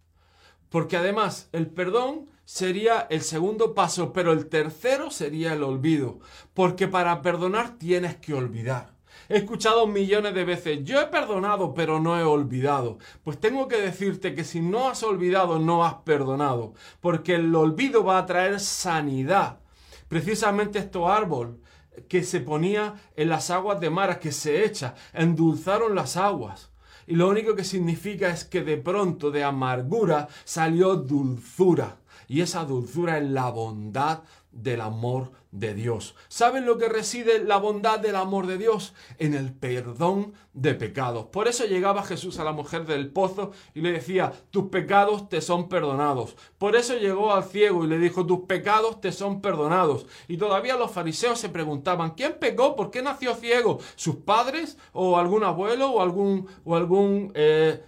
Porque 0.69 0.97
además 0.97 1.49
el 1.51 1.67
perdón 1.67 2.29
sería 2.45 3.07
el 3.09 3.21
segundo 3.21 3.73
paso, 3.73 4.13
pero 4.13 4.31
el 4.31 4.47
tercero 4.47 5.11
sería 5.11 5.53
el 5.53 5.63
olvido, 5.63 6.19
porque 6.53 6.87
para 6.87 7.21
perdonar 7.21 7.77
tienes 7.77 8.15
que 8.15 8.33
olvidar. 8.33 8.93
He 9.27 9.37
escuchado 9.37 9.87
millones 9.87 10.35
de 10.35 10.45
veces, 10.45 10.83
yo 10.83 11.01
he 11.01 11.07
perdonado, 11.07 11.73
pero 11.73 11.99
no 11.99 12.19
he 12.19 12.23
olvidado. 12.23 12.99
Pues 13.23 13.39
tengo 13.39 13.67
que 13.67 13.81
decirte 13.81 14.35
que 14.35 14.43
si 14.43 14.61
no 14.61 14.87
has 14.87 15.01
olvidado, 15.01 15.57
no 15.57 15.83
has 15.83 15.95
perdonado, 15.95 16.75
porque 17.01 17.35
el 17.35 17.53
olvido 17.55 18.03
va 18.03 18.19
a 18.19 18.25
traer 18.27 18.59
sanidad. 18.59 19.59
Precisamente 20.07 20.77
este 20.77 21.03
árbol 21.03 21.59
que 22.07 22.23
se 22.23 22.39
ponía 22.39 22.95
en 23.15 23.29
las 23.29 23.49
aguas 23.49 23.79
de 23.79 23.89
mar, 23.89 24.19
que 24.19 24.31
se 24.31 24.63
echa, 24.63 24.93
endulzaron 25.13 25.95
las 25.95 26.17
aguas. 26.17 26.71
Y 27.07 27.15
lo 27.15 27.27
único 27.27 27.55
que 27.55 27.63
significa 27.63 28.29
es 28.29 28.45
que 28.45 28.63
de 28.63 28.77
pronto 28.77 29.31
de 29.31 29.43
amargura 29.43 30.27
salió 30.43 30.95
dulzura 30.95 31.97
y 32.27 32.41
esa 32.41 32.65
dulzura 32.65 33.17
es 33.17 33.29
la 33.29 33.49
bondad 33.49 34.23
del 34.51 34.81
amor 34.81 35.31
de 35.51 35.73
Dios. 35.73 36.15
¿Saben 36.27 36.65
lo 36.65 36.77
que 36.77 36.89
reside 36.89 37.43
la 37.43 37.57
bondad 37.57 37.99
del 37.99 38.15
amor 38.15 38.47
de 38.47 38.57
Dios? 38.57 38.93
En 39.17 39.33
el 39.33 39.53
perdón 39.53 40.33
de 40.53 40.73
pecados. 40.73 41.25
Por 41.25 41.47
eso 41.47 41.65
llegaba 41.65 42.03
Jesús 42.03 42.39
a 42.39 42.43
la 42.43 42.53
mujer 42.53 42.85
del 42.85 43.09
pozo 43.09 43.51
y 43.73 43.81
le 43.81 43.91
decía, 43.91 44.33
tus 44.51 44.69
pecados 44.69 45.29
te 45.29 45.41
son 45.41 45.67
perdonados. 45.67 46.35
Por 46.57 46.75
eso 46.75 46.97
llegó 46.97 47.33
al 47.33 47.43
ciego 47.43 47.83
y 47.83 47.87
le 47.87 47.99
dijo, 47.99 48.25
tus 48.25 48.41
pecados 48.41 49.01
te 49.01 49.11
son 49.11 49.41
perdonados. 49.41 50.07
Y 50.27 50.37
todavía 50.37 50.77
los 50.77 50.91
fariseos 50.91 51.39
se 51.39 51.49
preguntaban, 51.49 52.11
¿quién 52.11 52.37
pecó? 52.39 52.75
¿Por 52.75 52.91
qué 52.91 53.01
nació 53.01 53.35
ciego? 53.35 53.79
¿Sus 53.95 54.17
padres? 54.17 54.77
¿O 54.93 55.17
algún 55.17 55.43
abuelo? 55.43 55.91
¿O 55.91 56.01
algún, 56.01 56.47
o 56.63 56.75
algún 56.75 57.31
eh, 57.35 57.83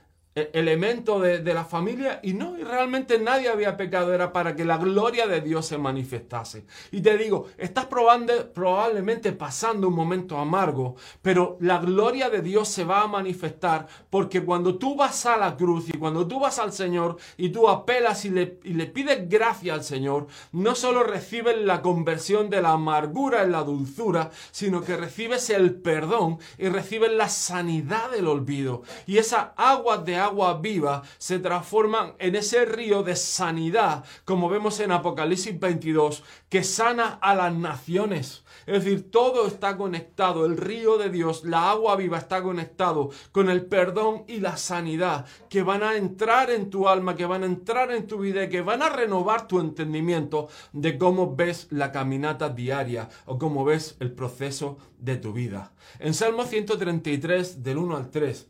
elemento 0.54 1.20
de, 1.20 1.54
la 1.54 1.66
familia 1.66 2.20
y 2.22 2.34
no, 2.34 2.58
y 2.58 2.64
realmente 2.64 3.18
nadie 3.18 3.50
había 3.50 3.78
pecado, 3.78 4.14
era 4.14 4.32
para 4.32 4.56
que 4.56 4.66
la 4.66 4.78
gloria 4.78 5.28
de 5.28 5.42
Dios 5.42 5.66
se 5.66 5.78
manifestase. 5.78 6.66
Y 6.92 7.02
te 7.02 7.18
digo, 7.18 7.48
estás 7.58 7.86
probando, 7.86 8.52
probablemente 8.54 9.32
pasando 9.32 9.88
un 9.88 9.96
momento 9.96 10.38
amargo, 10.38 10.96
pero 11.22 11.58
la 11.62 11.80
gloria 11.80 12.30
de 12.30 12.42
Dios 12.42 12.68
se 12.68 12.84
va 12.84 13.02
a 13.02 13.08
manifestar 13.08 13.88
porque 14.10 14.44
cuando 14.44 14.78
tú 14.78 14.96
vas 14.96 15.26
a 15.26 15.38
la 15.38 15.56
cruz 15.56 15.90
y 15.90 15.98
cuando 15.98 16.28
tú 16.28 16.40
vas 16.40 16.60
al 16.60 16.74
Señor 16.74 17.18
y 17.38 17.50
tú 17.50 17.68
apelas 17.70 18.26
y 18.26 18.30
le, 18.30 18.60
y 18.64 18.74
le 18.74 18.86
pides 18.86 19.28
gracia 19.28 19.74
al 19.74 19.84
Señor, 19.84 20.28
no 20.52 20.76
solo 20.76 21.04
recibes 21.04 21.58
la 21.58 21.82
conversión 21.82 22.50
de 22.50 22.62
la 22.62 22.74
amargura 22.74 23.44
en 23.44 23.52
la 23.52 23.64
dulzura, 23.64 24.32
sino 24.52 24.84
que 24.84 24.98
recibes 24.98 25.50
el 25.50 25.76
perdón 25.76 26.40
y 26.58 26.68
recibes 26.70 27.12
la 27.12 27.30
sanidad 27.30 28.12
del 28.12 28.28
olvido. 28.28 28.84
Y 29.06 29.18
esa 29.18 29.54
agua 29.56 29.98
de 29.98 30.18
agua 30.18 30.27
agua 30.28 30.60
viva 30.60 31.04
se 31.18 31.40
transforman 31.40 32.14
en 32.20 32.36
ese 32.36 32.66
río 32.66 33.04
de 33.04 33.16
sanidad, 33.16 34.04
como 34.26 34.50
vemos 34.50 34.80
en 34.80 34.92
Apocalipsis 34.92 35.60
22, 35.60 36.24
que 36.50 36.64
sana 36.64 37.18
a 37.22 37.36
las 37.36 37.54
naciones. 37.54 38.44
Es 38.66 38.84
decir, 38.84 39.10
todo 39.12 39.48
está 39.48 39.78
conectado. 39.78 40.46
El 40.46 40.58
río 40.58 40.98
de 40.98 41.10
Dios, 41.10 41.44
la 41.46 41.72
agua 41.72 41.96
viva 41.96 42.18
está 42.18 42.44
conectado 42.44 43.10
con 43.32 43.50
el 43.50 43.66
perdón 43.66 44.26
y 44.28 44.40
la 44.40 44.58
sanidad 44.58 45.26
que 45.50 45.64
van 45.64 45.84
a 45.84 45.96
entrar 45.96 46.52
en 46.52 46.70
tu 46.70 46.88
alma, 46.88 47.16
que 47.16 47.26
van 47.26 47.44
a 47.44 47.48
entrar 47.48 47.92
en 47.92 48.08
tu 48.08 48.20
vida 48.20 48.44
y 48.44 48.50
que 48.50 48.62
van 48.62 48.82
a 48.82 48.90
renovar 48.90 49.48
tu 49.48 49.60
entendimiento 49.60 50.50
de 50.74 50.98
cómo 50.98 51.36
ves 51.36 51.68
la 51.70 51.92
caminata 51.92 52.50
diaria 52.50 53.10
o 53.26 53.38
cómo 53.38 53.64
ves 53.64 53.96
el 54.00 54.12
proceso 54.12 54.78
de 54.98 55.16
tu 55.18 55.32
vida. 55.32 55.72
En 56.00 56.14
Salmo 56.14 56.44
133, 56.44 57.64
del 57.64 57.78
1 57.78 57.96
al 57.96 58.10
3, 58.10 58.48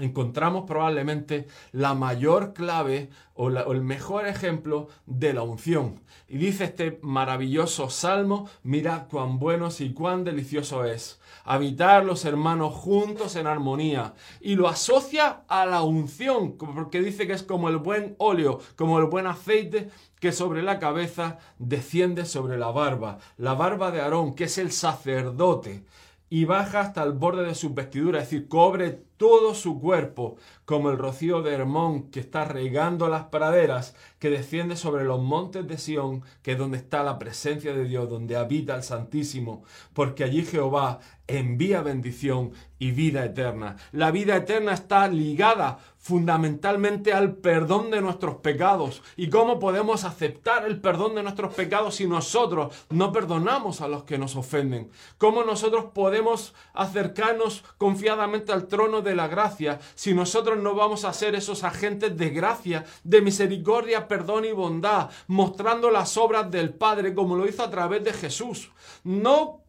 encontramos 0.00 0.64
probablemente 0.66 1.46
la 1.72 1.94
mayor 1.94 2.52
clave 2.52 3.10
o, 3.34 3.48
el 3.48 3.82
mejor 3.82 4.26
ejemplo 4.26 4.88
de 5.06 5.32
la 5.32 5.42
unción. 5.42 6.00
Y 6.28 6.38
dice 6.38 6.64
este 6.64 6.98
maravilloso 7.02 7.90
salmo, 7.90 8.48
mirad 8.62 9.08
cuán 9.08 9.38
bueno 9.38 9.68
y 9.78 9.92
cuán 9.92 10.24
delicioso 10.24 10.84
es 10.84 11.20
habitar 11.44 12.04
los 12.04 12.24
hermanos 12.24 12.74
juntos 12.74 13.36
en 13.36 13.46
armonía. 13.46 14.14
Y 14.40 14.54
lo 14.54 14.68
asocia 14.68 15.42
a 15.48 15.66
la 15.66 15.82
unción, 15.82 16.56
porque 16.56 17.00
dice 17.00 17.26
que 17.26 17.32
es 17.32 17.42
como 17.42 17.68
el 17.68 17.78
buen 17.78 18.14
óleo, 18.18 18.60
como 18.76 18.98
el 18.98 19.06
buen 19.06 19.26
aceite 19.26 19.90
que 20.20 20.32
sobre 20.32 20.62
la 20.62 20.78
cabeza 20.78 21.38
desciende 21.58 22.26
sobre 22.26 22.58
la 22.58 22.70
barba, 22.70 23.18
la 23.38 23.54
barba 23.54 23.90
de 23.90 24.02
Aarón, 24.02 24.34
que 24.34 24.44
es 24.44 24.58
el 24.58 24.70
sacerdote, 24.70 25.82
y 26.28 26.44
baja 26.44 26.80
hasta 26.80 27.02
el 27.02 27.12
borde 27.12 27.44
de 27.44 27.54
sus 27.54 27.74
vestiduras, 27.74 28.22
es 28.22 28.30
decir, 28.30 28.48
cobre 28.48 29.02
todo 29.20 29.54
su 29.54 29.78
cuerpo, 29.82 30.38
como 30.64 30.88
el 30.88 30.96
rocío 30.96 31.42
de 31.42 31.52
Hermón 31.52 32.04
que 32.04 32.20
está 32.20 32.46
regando 32.46 33.06
las 33.10 33.24
praderas, 33.24 33.94
que 34.18 34.30
desciende 34.30 34.76
sobre 34.76 35.04
los 35.04 35.20
montes 35.20 35.68
de 35.68 35.76
Sión, 35.76 36.22
que 36.42 36.52
es 36.52 36.58
donde 36.58 36.78
está 36.78 37.02
la 37.02 37.18
presencia 37.18 37.74
de 37.74 37.84
Dios, 37.84 38.08
donde 38.08 38.36
habita 38.36 38.74
el 38.74 38.82
Santísimo, 38.82 39.62
porque 39.92 40.24
allí 40.24 40.46
Jehová 40.46 41.00
envía 41.26 41.82
bendición 41.82 42.52
y 42.78 42.92
vida 42.92 43.24
eterna. 43.24 43.76
La 43.92 44.10
vida 44.10 44.36
eterna 44.36 44.72
está 44.72 45.06
ligada 45.06 45.78
fundamentalmente 45.98 47.12
al 47.12 47.36
perdón 47.36 47.90
de 47.90 48.00
nuestros 48.00 48.36
pecados. 48.36 49.02
¿Y 49.16 49.28
cómo 49.28 49.58
podemos 49.58 50.04
aceptar 50.04 50.66
el 50.66 50.80
perdón 50.80 51.14
de 51.14 51.22
nuestros 51.22 51.54
pecados 51.54 51.96
si 51.96 52.06
nosotros 52.06 52.86
no 52.88 53.12
perdonamos 53.12 53.80
a 53.80 53.88
los 53.88 54.04
que 54.04 54.18
nos 54.18 54.34
ofenden? 54.34 54.90
¿Cómo 55.18 55.44
nosotros 55.44 55.86
podemos 55.94 56.54
acercarnos 56.72 57.64
confiadamente 57.76 58.50
al 58.52 58.66
trono 58.66 59.02
de 59.02 59.09
la 59.14 59.28
gracia 59.28 59.78
si 59.94 60.14
nosotros 60.14 60.58
no 60.58 60.74
vamos 60.74 61.04
a 61.04 61.12
ser 61.12 61.34
esos 61.34 61.64
agentes 61.64 62.16
de 62.16 62.30
gracia, 62.30 62.84
de 63.04 63.20
misericordia, 63.20 64.08
perdón 64.08 64.44
y 64.44 64.52
bondad, 64.52 65.10
mostrando 65.26 65.90
las 65.90 66.16
obras 66.16 66.50
del 66.50 66.74
Padre 66.74 67.14
como 67.14 67.36
lo 67.36 67.48
hizo 67.48 67.62
a 67.62 67.70
través 67.70 68.04
de 68.04 68.12
Jesús? 68.12 68.70
No 69.04 69.60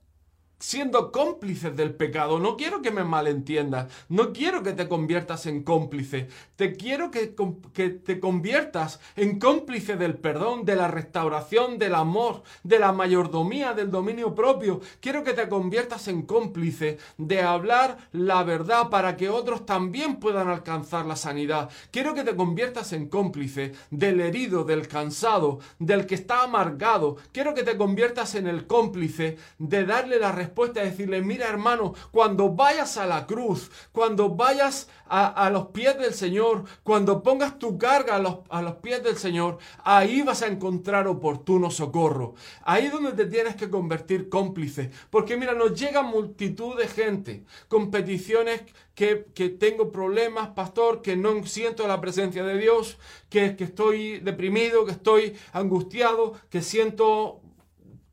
siendo 0.61 1.11
cómplices 1.11 1.75
del 1.75 1.93
pecado. 1.95 2.39
No 2.39 2.55
quiero 2.55 2.81
que 2.81 2.91
me 2.91 3.03
malentiendas, 3.03 3.91
no 4.09 4.31
quiero 4.31 4.63
que 4.63 4.73
te 4.73 4.87
conviertas 4.87 5.47
en 5.47 5.63
cómplice, 5.63 6.27
te 6.55 6.75
quiero 6.75 7.09
que, 7.11 7.35
que, 7.73 7.89
te 7.89 8.19
conviertas 8.19 8.99
en 9.15 9.39
cómplice 9.39 9.97
del 9.97 10.15
perdón, 10.15 10.63
de 10.63 10.75
la 10.75 10.87
restauración, 10.87 11.79
del 11.79 11.95
amor, 11.95 12.43
de 12.63 12.79
la 12.79 12.91
mayordomía, 12.93 13.73
del 13.73 13.89
dominio 13.89 14.35
propio. 14.35 14.81
Quiero 14.99 15.23
que 15.23 15.33
te 15.33 15.49
conviertas 15.49 16.07
en 16.07 16.21
cómplice 16.21 16.99
de 17.17 17.41
hablar 17.41 17.97
la 18.11 18.43
verdad 18.43 18.89
para 18.89 19.17
que 19.17 19.29
otros 19.29 19.65
también 19.65 20.17
puedan 20.17 20.47
alcanzar 20.47 21.05
la 21.05 21.15
sanidad. 21.15 21.69
Quiero 21.89 22.13
que 22.13 22.23
te 22.23 22.35
conviertas 22.35 22.93
en 22.93 23.09
cómplice 23.09 23.73
del 23.89 24.21
herido, 24.21 24.63
del 24.63 24.87
cansado, 24.87 25.59
del 25.79 26.05
que 26.05 26.15
está 26.15 26.43
amargado. 26.43 27.17
Quiero 27.31 27.55
que 27.55 27.63
te 27.63 27.77
conviertas 27.77 28.35
en 28.35 28.45
el 28.45 28.67
cómplice 28.67 29.37
de 29.57 29.85
darle 29.85 30.19
la 30.19 30.31
respuesta 30.51 30.81
respuesta 30.81 30.83
decirle, 30.83 31.21
mira 31.21 31.47
hermano, 31.47 31.93
cuando 32.11 32.49
vayas 32.49 32.97
a 32.97 33.05
la 33.05 33.25
cruz, 33.25 33.71
cuando 33.93 34.29
vayas 34.29 34.89
a, 35.07 35.49
los 35.49 35.67
pies 35.67 35.97
del 35.97 36.13
Señor, 36.13 36.63
cuando 36.83 37.23
pongas 37.23 37.57
tu 37.57 37.77
carga 37.77 38.15
a 38.15 38.19
los, 38.19 38.39
a 38.49 38.61
los 38.61 38.75
pies 38.75 39.03
del 39.03 39.17
Señor, 39.17 39.57
ahí 39.83 40.21
vas 40.21 40.41
a 40.41 40.47
encontrar 40.47 41.07
oportuno 41.07 41.69
socorro. 41.69 42.35
Ahí 42.63 42.85
es 42.85 42.91
donde 42.91 43.13
te 43.13 43.25
tienes 43.25 43.55
que 43.55 43.69
convertir 43.69 44.29
cómplice. 44.29 44.91
Porque 45.09 45.35
mira, 45.35 45.53
nos 45.53 45.73
llega 45.79 46.01
multitud 46.01 46.77
de 46.77 46.87
gente 46.87 47.43
con 47.67 47.91
peticiones 47.91 48.61
que, 48.95 49.25
que, 49.33 49.49
tengo 49.49 49.91
problemas, 49.91 50.49
pastor, 50.49 51.01
que 51.01 51.15
no 51.15 51.43
siento 51.45 51.87
la 51.87 51.99
presencia 51.99 52.43
de 52.43 52.57
Dios, 52.57 52.97
que, 53.29 53.55
que 53.55 53.65
estoy 53.65 54.19
deprimido, 54.19 54.85
que 54.85 54.91
estoy 54.91 55.35
angustiado, 55.53 56.33
que 56.49 56.61
siento 56.61 57.41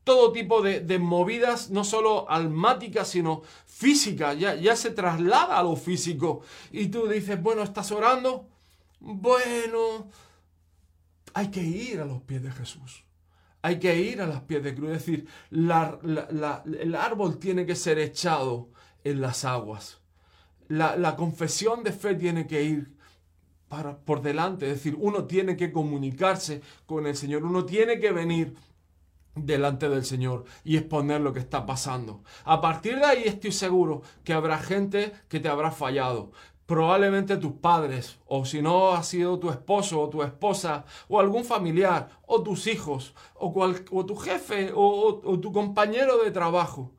todo 0.09 0.31
tipo 0.31 0.63
de, 0.63 0.97
movidas, 0.97 1.69
no 1.69 1.83
solo 1.83 2.27
almáticas, 2.31 3.09
sino 3.09 3.43
físicas, 3.67 4.39
ya, 4.39 4.75
se 4.75 4.89
traslada 4.89 5.59
a 5.59 5.61
lo 5.61 5.75
físico. 5.75 6.41
Y 6.71 6.87
tú 6.87 7.07
dices, 7.07 7.39
bueno, 7.39 7.61
¿estás 7.61 7.91
orando? 7.91 8.47
Bueno, 8.99 10.09
hay 11.35 11.51
que 11.51 11.61
ir 11.61 12.01
a 12.01 12.05
los 12.05 12.23
pies 12.23 12.41
de 12.41 12.51
Jesús. 12.51 13.05
Hay 13.61 13.77
que 13.77 13.95
ir 14.01 14.19
a 14.19 14.25
los 14.25 14.41
pies 14.41 14.63
de 14.63 14.73
cruz. 14.73 14.93
Es 14.93 15.05
decir, 15.05 15.27
el 15.51 16.95
árbol 16.95 17.37
tiene 17.37 17.67
que 17.67 17.75
ser 17.75 17.99
echado 17.99 18.71
en 19.03 19.21
las 19.21 19.45
aguas. 19.45 20.01
La, 20.69 21.15
confesión 21.17 21.83
de 21.83 21.91
fe 21.91 22.15
tiene 22.15 22.47
que 22.47 22.63
ir 22.63 22.97
para, 23.67 23.95
por 23.99 24.23
delante. 24.23 24.65
Es 24.65 24.77
decir, 24.77 24.95
uno 24.97 25.25
tiene 25.25 25.55
que 25.55 25.71
comunicarse 25.71 26.63
con 26.87 27.05
el 27.05 27.15
Señor. 27.15 27.43
Uno 27.43 27.63
tiene 27.63 27.99
que 27.99 28.11
venir 28.11 28.55
delante 29.45 29.89
del 29.89 30.05
Señor 30.05 30.45
y 30.63 30.77
exponer 30.77 31.21
lo 31.21 31.33
que 31.33 31.39
está 31.39 31.65
pasando. 31.65 32.23
A 32.43 32.61
partir 32.61 32.97
de 32.97 33.05
ahí 33.05 33.23
estoy 33.25 33.51
seguro 33.51 34.01
que 34.23 34.33
habrá 34.33 34.57
gente 34.59 35.13
que 35.27 35.39
te 35.39 35.49
habrá 35.49 35.71
fallado. 35.71 36.31
Probablemente 36.65 37.37
tus 37.37 37.53
padres, 37.53 38.19
o 38.27 38.45
si 38.45 38.61
no 38.61 38.91
ha 38.91 39.01
sido 39.01 39.39
tu 39.39 39.49
esposo 39.49 40.01
o 40.01 40.09
tu 40.09 40.21
esposa, 40.21 40.85
o 41.07 41.19
algún 41.19 41.43
familiar, 41.43 42.09
o 42.27 42.43
tus 42.43 42.67
hijos, 42.67 43.15
o, 43.33 44.05
tu 44.05 44.15
jefe, 44.15 44.71
o, 44.75 45.19
o 45.23 45.39
tu 45.39 45.51
compañero 45.51 46.23
de 46.23 46.29
trabajo. 46.29 46.91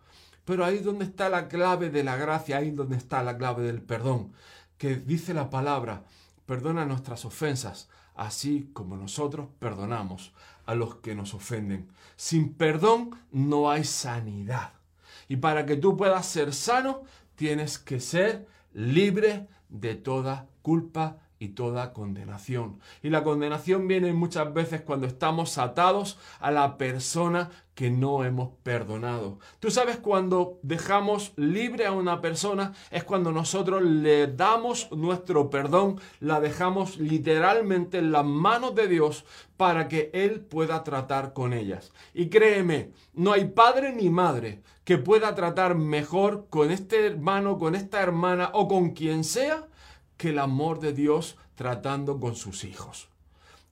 Pero 0.44 0.64
ahí 0.64 0.78
es 0.78 0.84
donde 0.84 1.04
está 1.04 1.28
la 1.28 1.46
clave 1.46 1.90
de 1.90 2.02
la 2.02 2.16
gracia, 2.16 2.56
ahí 2.56 2.70
es 2.70 2.76
donde 2.76 2.96
está 2.96 3.22
la 3.22 3.38
clave 3.38 3.62
del 3.62 3.80
perdón. 3.80 4.32
Que 4.76 4.96
dice 4.96 5.34
la 5.34 5.50
palabra, 5.50 6.04
perdona 6.46 6.84
nuestras 6.84 7.24
ofensas, 7.24 7.88
así 8.14 8.70
como 8.72 8.96
nosotros 8.96 9.48
perdonamos 9.58 10.32
a 10.66 10.74
los 10.74 10.96
que 10.96 11.14
nos 11.14 11.34
ofenden. 11.34 11.88
Sin 12.16 12.54
perdón 12.54 13.10
no 13.32 13.70
hay 13.70 13.84
sanidad. 13.84 14.72
Y 15.28 15.36
para 15.36 15.66
que 15.66 15.76
tú 15.76 15.96
puedas 15.96 16.26
ser 16.26 16.52
sano, 16.52 17.02
tienes 17.36 17.78
que 17.78 18.00
ser 18.00 18.46
libre 18.72 19.48
de 19.68 19.94
toda 19.94 20.46
culpa 20.62 21.18
y 21.40 21.48
toda 21.48 21.94
condenación. 21.94 22.78
Y 23.02 23.08
la 23.08 23.24
condenación 23.24 23.88
viene 23.88 24.12
muchas 24.12 24.52
veces 24.52 24.82
cuando 24.82 25.06
estamos 25.06 25.56
atados 25.56 26.18
a 26.38 26.50
la 26.50 26.76
persona 26.76 27.50
que 27.74 27.90
no 27.90 28.24
hemos 28.24 28.50
perdonado. 28.62 29.38
Tú 29.58 29.70
sabes 29.70 29.96
cuando 29.96 30.58
dejamos 30.62 31.32
libre 31.36 31.86
a 31.86 31.92
una 31.92 32.20
persona 32.20 32.74
es 32.90 33.04
cuando 33.04 33.32
nosotros 33.32 33.80
le 33.80 34.26
damos 34.26 34.92
nuestro 34.92 35.48
perdón, 35.48 35.98
la 36.20 36.40
dejamos 36.40 36.98
literalmente 36.98 37.96
en 37.96 38.12
las 38.12 38.26
manos 38.26 38.74
de 38.74 38.86
Dios 38.86 39.24
para 39.56 39.88
que 39.88 40.10
Él 40.12 40.40
pueda 40.40 40.84
tratar 40.84 41.32
con 41.32 41.54
ellas. 41.54 41.90
Y 42.12 42.28
créeme, 42.28 42.90
no 43.14 43.32
hay 43.32 43.46
padre 43.46 43.94
ni 43.94 44.10
madre 44.10 44.60
que 44.84 44.98
pueda 44.98 45.34
tratar 45.34 45.74
mejor 45.74 46.48
con 46.50 46.70
este 46.70 47.06
hermano, 47.06 47.58
con 47.58 47.74
esta 47.74 48.02
hermana 48.02 48.50
o 48.52 48.68
con 48.68 48.90
quien 48.90 49.24
sea 49.24 49.69
que 50.20 50.28
el 50.28 50.38
amor 50.38 50.80
de 50.80 50.92
Dios 50.92 51.38
tratando 51.54 52.20
con 52.20 52.36
sus 52.36 52.64
hijos. 52.64 53.08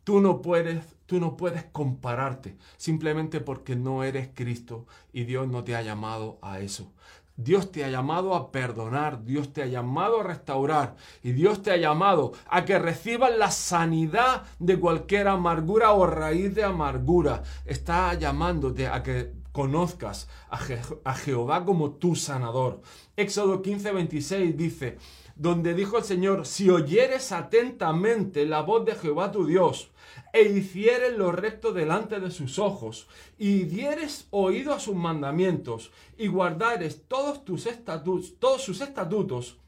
Tú 0.03 0.23
no 0.23 0.41
puedes, 0.41 0.83
tú 1.05 1.21
no 1.21 1.37
puedes 1.37 1.65
compararte 1.65 2.57
simplemente 2.79 3.41
porque 3.41 3.77
no 3.77 4.03
eres 4.03 4.31
Cristo 4.33 4.87
y 5.13 5.25
Dios 5.25 5.47
no 5.47 5.63
te 5.63 5.77
ha 5.77 5.83
llamado 5.83 6.39
a 6.41 6.61
eso. 6.61 6.91
Dios 7.37 7.71
te 7.71 7.85
ha 7.85 7.91
llamado 7.91 8.35
a 8.35 8.51
perdonar, 8.51 9.27
Dios 9.27 9.53
te 9.53 9.63
ha 9.63 9.67
llamado 9.67 10.21
a 10.21 10.23
restaurar 10.23 10.97
y 11.23 11.33
Dios 11.33 11.63
te 11.63 11.71
ha 11.71 11.77
llamado 11.77 12.33
a 12.49 12.65
que 12.65 12.79
recibas 12.79 13.37
la 13.37 13.51
sanidad 13.51 14.45
de 14.59 14.81
cualquier 14.81 15.29
amargura 15.29 15.93
o 15.93 16.07
raíz 16.07 16.55
de 16.55 16.65
amargura. 16.65 17.43
Está 17.67 18.15
llamándote 18.15 18.87
a 18.87 19.03
que 19.03 19.35
conozcas 19.53 20.29
a, 20.49 20.59
a 21.05 21.15
Jehová 21.15 21.67
como 21.67 21.91
tu 21.91 22.17
sanador. 22.17 22.81
Éxodo 23.17 23.61
15, 23.61 23.93
26 23.93 24.57
dice, 24.57 24.99
donde 25.39 25.73
dijo 25.73 25.99
el 25.99 26.05
Señor, 26.05 26.47
si 26.47 26.69
oyeres 26.69 27.31
atentamente 27.31 28.45
la 28.45 28.61
voz 28.61 28.85
de 28.85 28.97
Jehová 28.97 29.31
tu 29.31 29.47
Dios, 29.47 29.91
e 30.33 30.43
hicieres 30.43 31.17
lo 31.17 31.31
recto 31.31 31.73
delante 31.73 32.19
de 32.19 32.33
sus 32.33 32.59
ojos, 32.59 33.07
y 33.39 33.65
dieres 33.65 34.27
oído 34.31 34.75
a 34.75 34.81
sus 34.81 34.97
mandamientos, 34.97 35.93
y 36.19 36.27
guardares 36.27 37.05
todos, 37.07 37.45
tus 37.45 37.67
estatutos, 37.67 38.35
todos 38.41 38.63
sus 38.63 38.81
estatutos, 38.81 39.59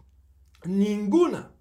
ninguna 0.64 1.52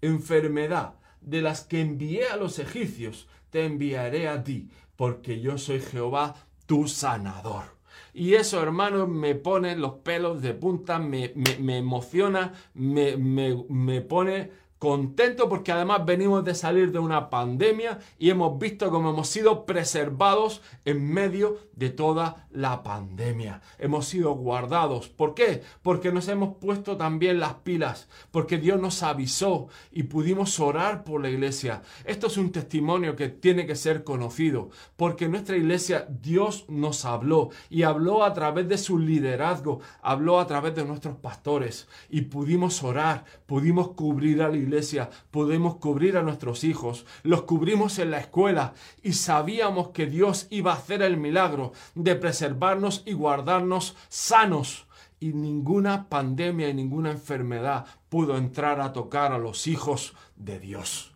enfermedad 0.00 0.94
de 1.20 1.42
las 1.42 1.62
que 1.62 1.80
envié 1.80 2.28
a 2.28 2.36
los 2.36 2.60
egipcios 2.60 3.26
te 3.50 3.64
enviaré 3.64 4.28
a 4.28 4.44
ti, 4.44 4.70
porque 4.94 5.40
yo 5.40 5.58
soy 5.58 5.80
Jehová 5.80 6.46
tu 6.66 6.86
sanador. 6.86 7.77
Y 8.18 8.34
eso, 8.34 8.60
hermano, 8.60 9.06
me 9.06 9.36
pone 9.36 9.76
los 9.76 9.92
pelos 10.00 10.42
de 10.42 10.52
punta, 10.52 10.98
me, 10.98 11.32
emociona, 11.78 12.52
me, 12.74 13.16
me 13.16 14.00
pone 14.00 14.50
contento 14.78 15.48
porque 15.48 15.72
además 15.72 16.06
venimos 16.06 16.44
de 16.44 16.54
salir 16.54 16.92
de 16.92 16.98
una 16.98 17.30
pandemia 17.30 17.98
y 18.18 18.30
hemos 18.30 18.58
visto 18.58 18.90
cómo 18.90 19.10
hemos 19.10 19.28
sido 19.28 19.66
preservados 19.66 20.62
en 20.84 21.12
medio 21.12 21.58
de 21.72 21.90
toda 21.90 22.46
la 22.50 22.82
pandemia. 22.82 23.60
Hemos 23.78 24.06
sido 24.06 24.32
guardados. 24.32 25.08
¿Por 25.08 25.34
qué? 25.34 25.62
Porque 25.82 26.12
nos 26.12 26.28
hemos 26.28 26.56
puesto 26.56 26.96
también 26.96 27.40
las 27.40 27.54
pilas, 27.54 28.08
porque 28.30 28.58
Dios 28.58 28.80
nos 28.80 29.02
avisó 29.02 29.68
y 29.92 30.04
pudimos 30.04 30.58
orar 30.60 31.04
por 31.04 31.22
la 31.22 31.30
iglesia. 31.30 31.82
Esto 32.04 32.28
es 32.28 32.36
un 32.36 32.52
testimonio 32.52 33.16
que 33.16 33.28
tiene 33.28 33.66
que 33.66 33.76
ser 33.76 34.04
conocido, 34.04 34.70
porque 34.96 35.28
nuestra 35.28 35.56
iglesia 35.56 36.06
Dios 36.08 36.64
nos 36.68 37.04
habló 37.04 37.50
y 37.70 37.82
habló 37.82 38.24
a 38.24 38.32
través 38.34 38.68
de 38.68 38.78
su 38.78 38.98
liderazgo, 38.98 39.80
habló 40.02 40.40
a 40.40 40.46
través 40.46 40.74
de 40.74 40.84
nuestros 40.84 41.16
pastores 41.16 41.88
y 42.08 42.22
pudimos 42.22 42.82
orar, 42.82 43.24
pudimos 43.46 43.88
cubrir 43.92 44.42
a 44.42 44.48
iglesia 44.68 45.10
podemos 45.30 45.76
cubrir 45.76 46.16
a 46.16 46.22
nuestros 46.22 46.62
hijos, 46.62 47.04
los 47.22 47.42
cubrimos 47.42 47.98
en 47.98 48.10
la 48.10 48.18
escuela 48.18 48.74
y 49.02 49.14
sabíamos 49.14 49.88
que 49.88 50.06
Dios 50.06 50.46
iba 50.50 50.72
a 50.72 50.76
hacer 50.76 51.02
el 51.02 51.16
milagro 51.16 51.72
de 51.94 52.14
preservarnos 52.14 53.02
y 53.04 53.14
guardarnos 53.14 53.96
sanos 54.08 54.86
y 55.20 55.32
ninguna 55.32 56.08
pandemia 56.08 56.68
y 56.68 56.74
ninguna 56.74 57.10
enfermedad 57.10 57.86
pudo 58.08 58.36
entrar 58.36 58.80
a 58.80 58.92
tocar 58.92 59.32
a 59.32 59.38
los 59.38 59.66
hijos 59.66 60.14
de 60.36 60.60
Dios. 60.60 61.14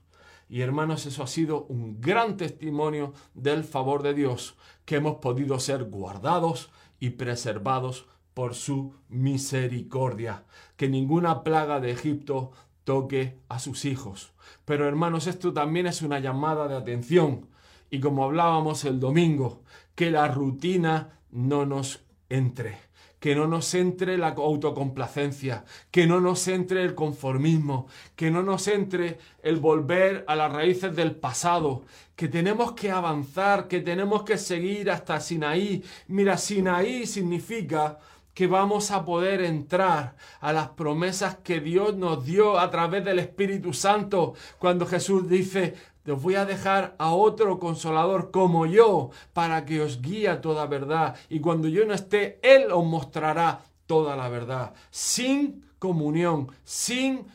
Y 0.48 0.60
hermanos, 0.60 1.06
eso 1.06 1.22
ha 1.22 1.26
sido 1.26 1.64
un 1.68 2.00
gran 2.00 2.36
testimonio 2.36 3.14
del 3.32 3.64
favor 3.64 4.02
de 4.02 4.12
Dios, 4.12 4.56
que 4.84 4.96
hemos 4.96 5.16
podido 5.16 5.58
ser 5.60 5.84
guardados 5.84 6.70
y 7.00 7.10
preservados 7.10 8.06
por 8.34 8.54
su 8.54 8.94
misericordia. 9.08 10.44
Que 10.76 10.88
ninguna 10.88 11.42
plaga 11.42 11.80
de 11.80 11.90
Egipto 11.90 12.52
toque 12.84 13.38
a 13.48 13.58
sus 13.58 13.84
hijos. 13.84 14.32
Pero 14.64 14.86
hermanos, 14.86 15.26
esto 15.26 15.52
también 15.52 15.86
es 15.86 16.02
una 16.02 16.20
llamada 16.20 16.68
de 16.68 16.76
atención. 16.76 17.48
Y 17.90 18.00
como 18.00 18.24
hablábamos 18.24 18.84
el 18.84 19.00
domingo, 19.00 19.62
que 19.94 20.10
la 20.10 20.28
rutina 20.28 21.18
no 21.30 21.66
nos 21.66 22.04
entre 22.28 22.92
que 23.22 23.36
no 23.36 23.46
nos 23.46 23.72
entre 23.74 24.18
la 24.18 24.30
autocomplacencia, 24.30 25.64
que 25.92 26.08
no 26.08 26.20
nos 26.20 26.48
entre 26.48 26.82
el 26.82 26.96
conformismo, 26.96 27.86
que 28.16 28.32
no 28.32 28.42
nos 28.42 28.66
entre 28.66 29.18
el 29.44 29.58
volver 29.58 30.24
a 30.26 30.34
las 30.34 30.52
raíces 30.52 30.96
del 30.96 31.14
pasado, 31.14 31.84
que 32.16 32.26
tenemos 32.26 32.72
que 32.72 32.90
avanzar, 32.90 33.68
que 33.68 33.78
tenemos 33.78 34.24
que 34.24 34.36
seguir 34.36 34.90
hasta 34.90 35.20
Sinaí. 35.20 35.84
Mira, 36.08 36.36
Sinaí 36.36 37.06
significa 37.06 38.00
que 38.34 38.46
vamos 38.46 38.90
a 38.90 39.04
poder 39.04 39.42
entrar 39.42 40.16
a 40.40 40.52
las 40.52 40.68
promesas 40.68 41.36
que 41.36 41.60
Dios 41.60 41.96
nos 41.96 42.24
dio 42.24 42.58
a 42.58 42.70
través 42.70 43.04
del 43.04 43.18
Espíritu 43.18 43.72
Santo, 43.72 44.34
cuando 44.58 44.86
Jesús 44.86 45.28
dice, 45.28 45.74
os 46.10 46.20
voy 46.20 46.34
a 46.34 46.44
dejar 46.44 46.96
a 46.98 47.12
otro 47.12 47.58
consolador 47.58 48.30
como 48.30 48.66
yo 48.66 49.10
para 49.32 49.64
que 49.64 49.80
os 49.80 50.02
guíe 50.02 50.34
toda 50.36 50.66
verdad. 50.66 51.16
Y 51.28 51.40
cuando 51.40 51.68
yo 51.68 51.84
no 51.86 51.94
esté, 51.94 52.40
Él 52.42 52.72
os 52.72 52.84
mostrará 52.84 53.60
toda 53.86 54.16
la 54.16 54.28
verdad. 54.28 54.74
Sin 54.90 55.64
comunión, 55.78 56.48
sin 56.64 57.26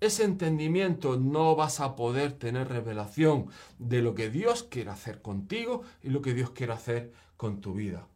ese 0.00 0.24
entendimiento, 0.24 1.16
no 1.16 1.56
vas 1.56 1.80
a 1.80 1.96
poder 1.96 2.32
tener 2.32 2.68
revelación 2.68 3.46
de 3.78 4.02
lo 4.02 4.14
que 4.14 4.30
Dios 4.30 4.64
quiere 4.64 4.90
hacer 4.90 5.22
contigo 5.22 5.82
y 6.02 6.10
lo 6.10 6.20
que 6.20 6.34
Dios 6.34 6.50
quiere 6.50 6.72
hacer 6.72 7.12
con 7.36 7.60
tu 7.60 7.74
vida. 7.74 8.06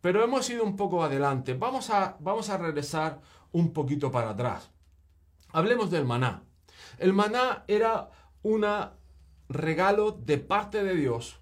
Pero 0.00 0.22
hemos 0.22 0.48
ido 0.50 0.64
un 0.64 0.76
poco 0.76 1.02
adelante. 1.02 1.54
Vamos 1.54 1.90
a, 1.90 2.16
vamos 2.20 2.50
a 2.50 2.58
regresar 2.58 3.20
un 3.52 3.72
poquito 3.72 4.10
para 4.10 4.30
atrás. 4.30 4.70
Hablemos 5.52 5.90
del 5.90 6.04
maná. 6.04 6.42
El 6.98 7.12
maná 7.12 7.64
era 7.66 8.10
una 8.42 8.92
regalo 9.48 10.12
de 10.12 10.38
parte 10.38 10.84
de 10.84 10.94
Dios 10.94 11.40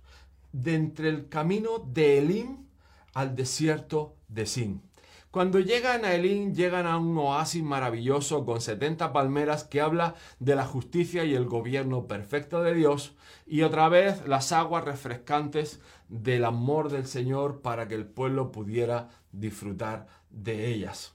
de 0.52 0.74
entre 0.74 1.08
el 1.08 1.28
camino 1.28 1.78
de 1.78 2.18
Elim 2.18 2.66
al 3.14 3.34
desierto 3.34 4.16
de 4.28 4.46
Sin. 4.46 4.82
Cuando 5.36 5.60
llegan 5.60 6.06
a 6.06 6.14
Elim, 6.14 6.54
llegan 6.54 6.86
a 6.86 6.96
un 6.96 7.14
oasis 7.18 7.62
maravilloso 7.62 8.46
con 8.46 8.62
70 8.62 9.12
palmeras 9.12 9.64
que 9.64 9.82
habla 9.82 10.14
de 10.38 10.56
la 10.56 10.64
justicia 10.64 11.26
y 11.26 11.34
el 11.34 11.44
gobierno 11.44 12.06
perfecto 12.06 12.62
de 12.62 12.72
Dios 12.72 13.14
y 13.46 13.60
otra 13.60 13.90
vez 13.90 14.26
las 14.26 14.52
aguas 14.52 14.86
refrescantes 14.86 15.78
del 16.08 16.46
amor 16.46 16.90
del 16.90 17.06
Señor 17.06 17.60
para 17.60 17.86
que 17.86 17.96
el 17.96 18.06
pueblo 18.06 18.50
pudiera 18.50 19.10
disfrutar 19.30 20.06
de 20.30 20.68
ellas. 20.68 21.14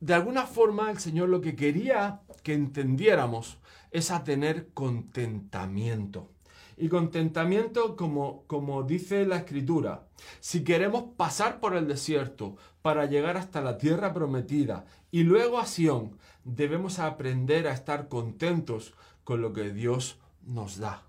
De 0.00 0.12
alguna 0.12 0.44
forma 0.44 0.90
el 0.90 0.98
Señor 0.98 1.30
lo 1.30 1.40
que 1.40 1.56
quería 1.56 2.20
que 2.42 2.52
entendiéramos 2.52 3.56
es 3.90 4.10
a 4.10 4.22
tener 4.22 4.68
contentamiento. 4.74 6.28
Y 6.76 6.88
contentamiento, 6.88 7.94
como, 7.94 8.44
como 8.48 8.82
dice 8.82 9.24
la 9.26 9.36
escritura, 9.36 10.08
si 10.40 10.64
queremos 10.64 11.04
pasar 11.16 11.60
por 11.60 11.76
el 11.76 11.86
desierto 11.86 12.56
para 12.84 13.06
llegar 13.06 13.38
hasta 13.38 13.62
la 13.62 13.78
tierra 13.78 14.12
prometida 14.12 14.84
y 15.10 15.22
luego 15.22 15.58
a 15.58 15.64
Sión, 15.64 16.18
debemos 16.44 16.98
aprender 16.98 17.66
a 17.66 17.72
estar 17.72 18.08
contentos 18.10 18.92
con 19.24 19.40
lo 19.40 19.54
que 19.54 19.72
Dios 19.72 20.18
nos 20.42 20.76
da. 20.76 21.04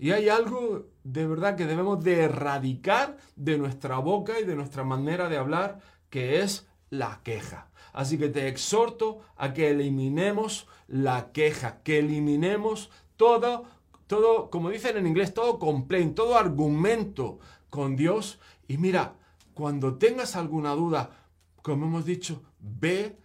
Y 0.00 0.10
hay 0.10 0.28
algo 0.28 0.88
de 1.04 1.24
verdad 1.28 1.54
que 1.54 1.66
debemos 1.66 2.02
de 2.02 2.22
erradicar 2.22 3.18
de 3.36 3.56
nuestra 3.56 3.98
boca 3.98 4.40
y 4.40 4.44
de 4.44 4.56
nuestra 4.56 4.82
manera 4.82 5.28
de 5.28 5.36
hablar, 5.36 5.78
que 6.10 6.40
es 6.40 6.66
la 6.90 7.20
queja. 7.22 7.68
Así 7.92 8.18
que 8.18 8.28
te 8.28 8.48
exhorto 8.48 9.20
a 9.36 9.52
que 9.52 9.70
eliminemos 9.70 10.66
la 10.88 11.30
queja, 11.30 11.84
que 11.84 12.00
eliminemos 12.00 12.90
todo, 13.16 13.66
todo, 14.08 14.50
como 14.50 14.70
dicen 14.70 14.96
en 14.96 15.06
inglés, 15.06 15.34
todo 15.34 15.60
complaint, 15.60 16.16
todo 16.16 16.36
argumento 16.36 17.38
con 17.70 17.94
Dios. 17.94 18.40
Y 18.66 18.78
mira, 18.78 19.14
cuando 19.54 19.96
tengas 19.96 20.36
alguna 20.36 20.72
duda, 20.72 21.10
como 21.62 21.86
hemos 21.86 22.04
dicho, 22.04 22.42
ve 22.60 23.18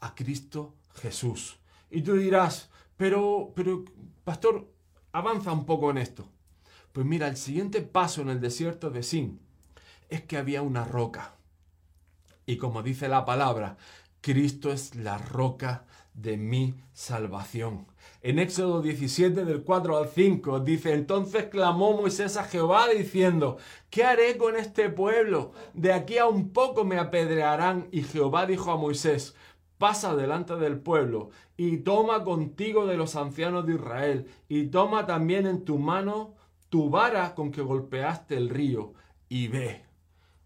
a 0.00 0.14
Cristo 0.14 0.74
Jesús. 0.94 1.58
Y 1.90 2.02
tú 2.02 2.16
dirás, 2.16 2.70
pero, 2.96 3.52
pero, 3.54 3.84
pastor, 4.24 4.72
avanza 5.12 5.52
un 5.52 5.66
poco 5.66 5.90
en 5.90 5.98
esto. 5.98 6.28
Pues 6.92 7.06
mira, 7.06 7.28
el 7.28 7.36
siguiente 7.36 7.82
paso 7.82 8.22
en 8.22 8.30
el 8.30 8.40
desierto 8.40 8.90
de 8.90 9.02
Sin 9.02 9.40
es 10.08 10.22
que 10.22 10.36
había 10.36 10.62
una 10.62 10.84
roca. 10.84 11.34
Y 12.46 12.56
como 12.56 12.82
dice 12.82 13.08
la 13.08 13.24
palabra, 13.24 13.76
Cristo 14.20 14.72
es 14.72 14.94
la 14.94 15.18
roca 15.18 15.84
de 16.14 16.36
mi 16.36 16.74
salvación. 16.92 17.86
En 18.22 18.38
Éxodo 18.38 18.82
17 18.82 19.44
del 19.44 19.62
4 19.62 19.96
al 19.96 20.08
5 20.08 20.60
dice, 20.60 20.92
entonces 20.94 21.44
clamó 21.44 21.92
Moisés 21.92 22.36
a 22.36 22.44
Jehová 22.44 22.88
diciendo, 22.88 23.58
¿qué 23.90 24.04
haré 24.04 24.36
con 24.36 24.56
este 24.56 24.90
pueblo? 24.90 25.52
De 25.74 25.92
aquí 25.92 26.18
a 26.18 26.26
un 26.26 26.50
poco 26.50 26.84
me 26.84 26.98
apedrearán. 26.98 27.88
Y 27.92 28.02
Jehová 28.02 28.46
dijo 28.46 28.72
a 28.72 28.76
Moisés, 28.76 29.34
pasa 29.78 30.16
delante 30.16 30.56
del 30.56 30.78
pueblo 30.78 31.30
y 31.56 31.78
toma 31.78 32.24
contigo 32.24 32.86
de 32.86 32.96
los 32.96 33.16
ancianos 33.16 33.66
de 33.66 33.74
Israel 33.74 34.26
y 34.48 34.66
toma 34.66 35.06
también 35.06 35.46
en 35.46 35.64
tu 35.64 35.78
mano 35.78 36.34
tu 36.68 36.90
vara 36.90 37.34
con 37.34 37.52
que 37.52 37.62
golpeaste 37.62 38.36
el 38.36 38.48
río 38.48 38.94
y 39.28 39.48
ve. 39.48 39.84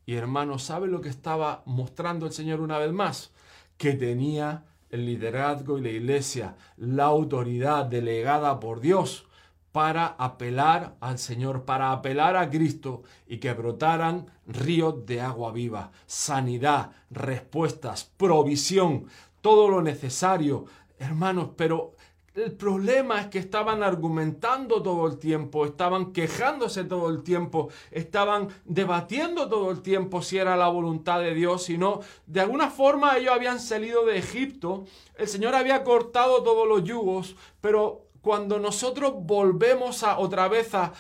Y 0.06 0.14
hermano, 0.14 0.58
¿sabe 0.58 0.88
lo 0.88 1.00
que 1.00 1.08
estaba 1.08 1.62
mostrando 1.66 2.26
el 2.26 2.32
Señor 2.32 2.60
una 2.60 2.78
vez 2.78 2.92
más? 2.92 3.32
Que 3.76 3.94
tenía 3.94 4.64
el 4.90 5.06
liderazgo 5.06 5.78
y 5.78 5.82
la 5.82 5.90
iglesia, 5.90 6.56
la 6.76 7.04
autoridad 7.04 7.86
delegada 7.86 8.60
por 8.60 8.80
Dios 8.80 9.26
para 9.72 10.06
apelar 10.18 10.96
al 11.00 11.18
Señor, 11.18 11.64
para 11.64 11.92
apelar 11.92 12.36
a 12.36 12.50
Cristo 12.50 13.02
y 13.28 13.38
que 13.38 13.52
brotaran 13.52 14.26
ríos 14.46 15.06
de 15.06 15.20
agua 15.20 15.52
viva, 15.52 15.92
sanidad, 16.06 16.90
respuestas, 17.10 18.10
provisión, 18.16 19.06
todo 19.40 19.68
lo 19.68 19.80
necesario. 19.80 20.66
Hermanos, 20.98 21.50
pero 21.56 21.94
el 22.34 22.52
problema 22.52 23.20
es 23.20 23.26
que 23.26 23.38
estaban 23.38 23.82
argumentando 23.82 24.82
todo 24.82 25.06
el 25.06 25.18
tiempo, 25.18 25.66
estaban 25.66 26.12
quejándose 26.12 26.84
todo 26.84 27.10
el 27.10 27.22
tiempo, 27.22 27.70
estaban 27.90 28.48
debatiendo 28.64 29.48
todo 29.48 29.70
el 29.70 29.82
tiempo 29.82 30.22
si 30.22 30.38
era 30.38 30.56
la 30.56 30.68
voluntad 30.68 31.20
de 31.20 31.34
Dios, 31.34 31.64
si 31.64 31.76
no. 31.76 32.00
De 32.26 32.40
alguna 32.40 32.70
forma 32.70 33.16
ellos 33.16 33.32
habían 33.34 33.58
salido 33.58 34.06
de 34.06 34.18
Egipto, 34.18 34.84
el 35.16 35.26
Señor 35.26 35.54
había 35.54 35.82
cortado 35.82 36.42
todos 36.42 36.68
los 36.68 36.84
yugos, 36.84 37.34
pero 37.60 38.09
cuando 38.20 38.58
nosotros 38.58 39.14
volvemos 39.16 40.02
a, 40.02 40.18
otra 40.18 40.48
vez 40.48 40.74
a, 40.74 40.92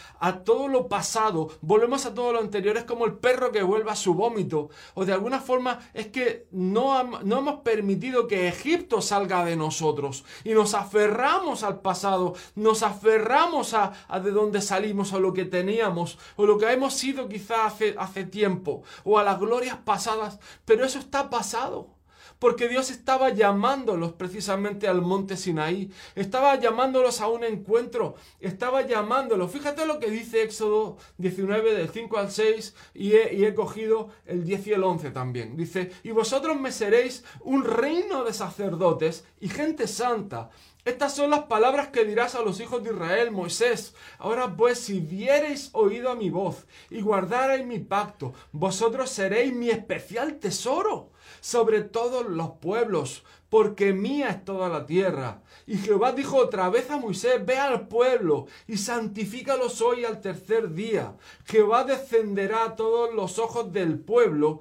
todo 0.44 0.68
lo 0.68 0.88
pasado, 0.88 1.48
volvemos 1.60 2.06
a 2.06 2.14
todo 2.14 2.32
lo 2.32 2.40
anterior, 2.40 2.76
es 2.76 2.84
como 2.84 3.04
el 3.04 3.14
perro 3.14 3.52
que 3.52 3.62
vuelve 3.62 3.90
a 3.90 3.96
su 3.96 4.14
vómito. 4.14 4.70
O 4.94 5.04
de 5.04 5.12
alguna 5.12 5.40
forma 5.40 5.80
es 5.94 6.08
que 6.08 6.46
no, 6.50 7.02
no 7.22 7.38
hemos 7.38 7.60
permitido 7.60 8.26
que 8.26 8.48
Egipto 8.48 9.00
salga 9.00 9.44
de 9.44 9.56
nosotros. 9.56 10.24
Y 10.44 10.54
nos 10.54 10.74
aferramos 10.74 11.62
al 11.62 11.80
pasado, 11.80 12.34
nos 12.54 12.82
aferramos 12.82 13.74
a, 13.74 13.92
de 14.22 14.30
dónde 14.30 14.60
salimos, 14.60 15.12
a 15.12 15.18
lo 15.18 15.32
que 15.32 15.44
teníamos, 15.44 16.18
o 16.36 16.46
lo 16.46 16.58
que 16.58 16.70
hemos 16.70 16.94
sido 16.94 17.28
quizá 17.28 17.66
hace 17.66 18.24
tiempo, 18.24 18.82
o 19.04 19.18
a 19.18 19.24
las 19.24 19.38
glorias 19.38 19.78
pasadas. 19.84 20.38
Pero 20.64 20.84
eso 20.84 20.98
está 20.98 21.30
pasado 21.30 21.99
porque 22.40 22.68
Dios 22.68 22.90
estaba 22.90 23.28
llamándolos 23.30 24.14
precisamente 24.14 24.88
al 24.88 25.02
monte 25.02 25.36
Sinaí, 25.36 25.92
estaba 26.14 26.56
llamándolos 26.56 27.20
a 27.20 27.28
un 27.28 27.44
encuentro, 27.44 28.16
estaba 28.40 28.80
llamándolos. 28.80 29.52
Fíjate 29.52 29.86
lo 29.86 30.00
que 30.00 30.10
dice 30.10 30.42
Éxodo 30.42 30.96
19 31.18 31.74
del 31.74 31.90
5 31.90 32.18
al 32.18 32.32
6 32.32 32.74
y 32.94 33.12
he, 33.12 33.54
cogido 33.54 34.08
el 34.24 34.44
10 34.44 34.66
y 34.68 34.72
el 34.72 34.82
11 34.82 35.10
también. 35.10 35.56
Dice, 35.56 35.92
y 36.02 36.12
vosotros 36.12 36.58
me 36.58 36.72
seréis 36.72 37.24
un 37.40 37.62
reino 37.62 38.24
de 38.24 38.32
sacerdotes 38.32 39.24
y 39.38 39.48
gente 39.48 39.86
santa. 39.86 40.48
Estas 40.86 41.14
son 41.14 41.28
las 41.28 41.40
palabras 41.40 41.88
que 41.88 42.06
dirás 42.06 42.34
a 42.34 42.42
los 42.42 42.58
hijos 42.58 42.82
de 42.82 42.90
Israel, 42.90 43.30
Moisés. 43.32 43.94
Ahora 44.18 44.56
pues, 44.56 44.78
si 44.78 45.00
diereis 45.00 45.68
oído 45.74 46.10
a 46.10 46.14
mi 46.14 46.30
voz 46.30 46.64
y 46.88 47.02
guardareis 47.02 47.66
mi 47.66 47.80
pacto, 47.80 48.32
vosotros 48.50 49.10
seréis 49.10 49.52
mi 49.52 49.68
especial 49.68 50.36
tesoro 50.36 51.10
sobre 51.40 51.82
todos 51.82 52.26
los 52.26 52.52
pueblos, 52.52 53.24
porque 53.48 53.92
mía 53.92 54.30
es 54.30 54.44
toda 54.44 54.68
la 54.68 54.86
tierra. 54.86 55.42
Y 55.66 55.78
Jehová 55.78 56.12
dijo 56.12 56.36
otra 56.36 56.68
vez 56.70 56.90
a 56.90 56.98
Moisés, 56.98 57.44
ve 57.44 57.58
al 57.58 57.88
pueblo 57.88 58.46
y 58.66 58.76
santifícalos 58.76 59.80
hoy 59.80 60.04
al 60.04 60.20
tercer 60.20 60.72
día. 60.72 61.16
Jehová 61.44 61.84
descenderá 61.84 62.64
a 62.64 62.76
todos 62.76 63.14
los 63.14 63.38
ojos 63.38 63.72
del 63.72 63.98
pueblo 63.98 64.60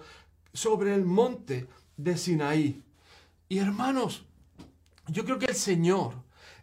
sobre 0.53 0.95
el 0.95 1.05
monte 1.05 1.67
de 1.97 2.17
Sinaí. 2.17 2.83
Y 3.47 3.59
hermanos, 3.59 4.25
yo 5.07 5.25
creo 5.25 5.39
que 5.39 5.47
el 5.47 5.55
Señor 5.55 6.13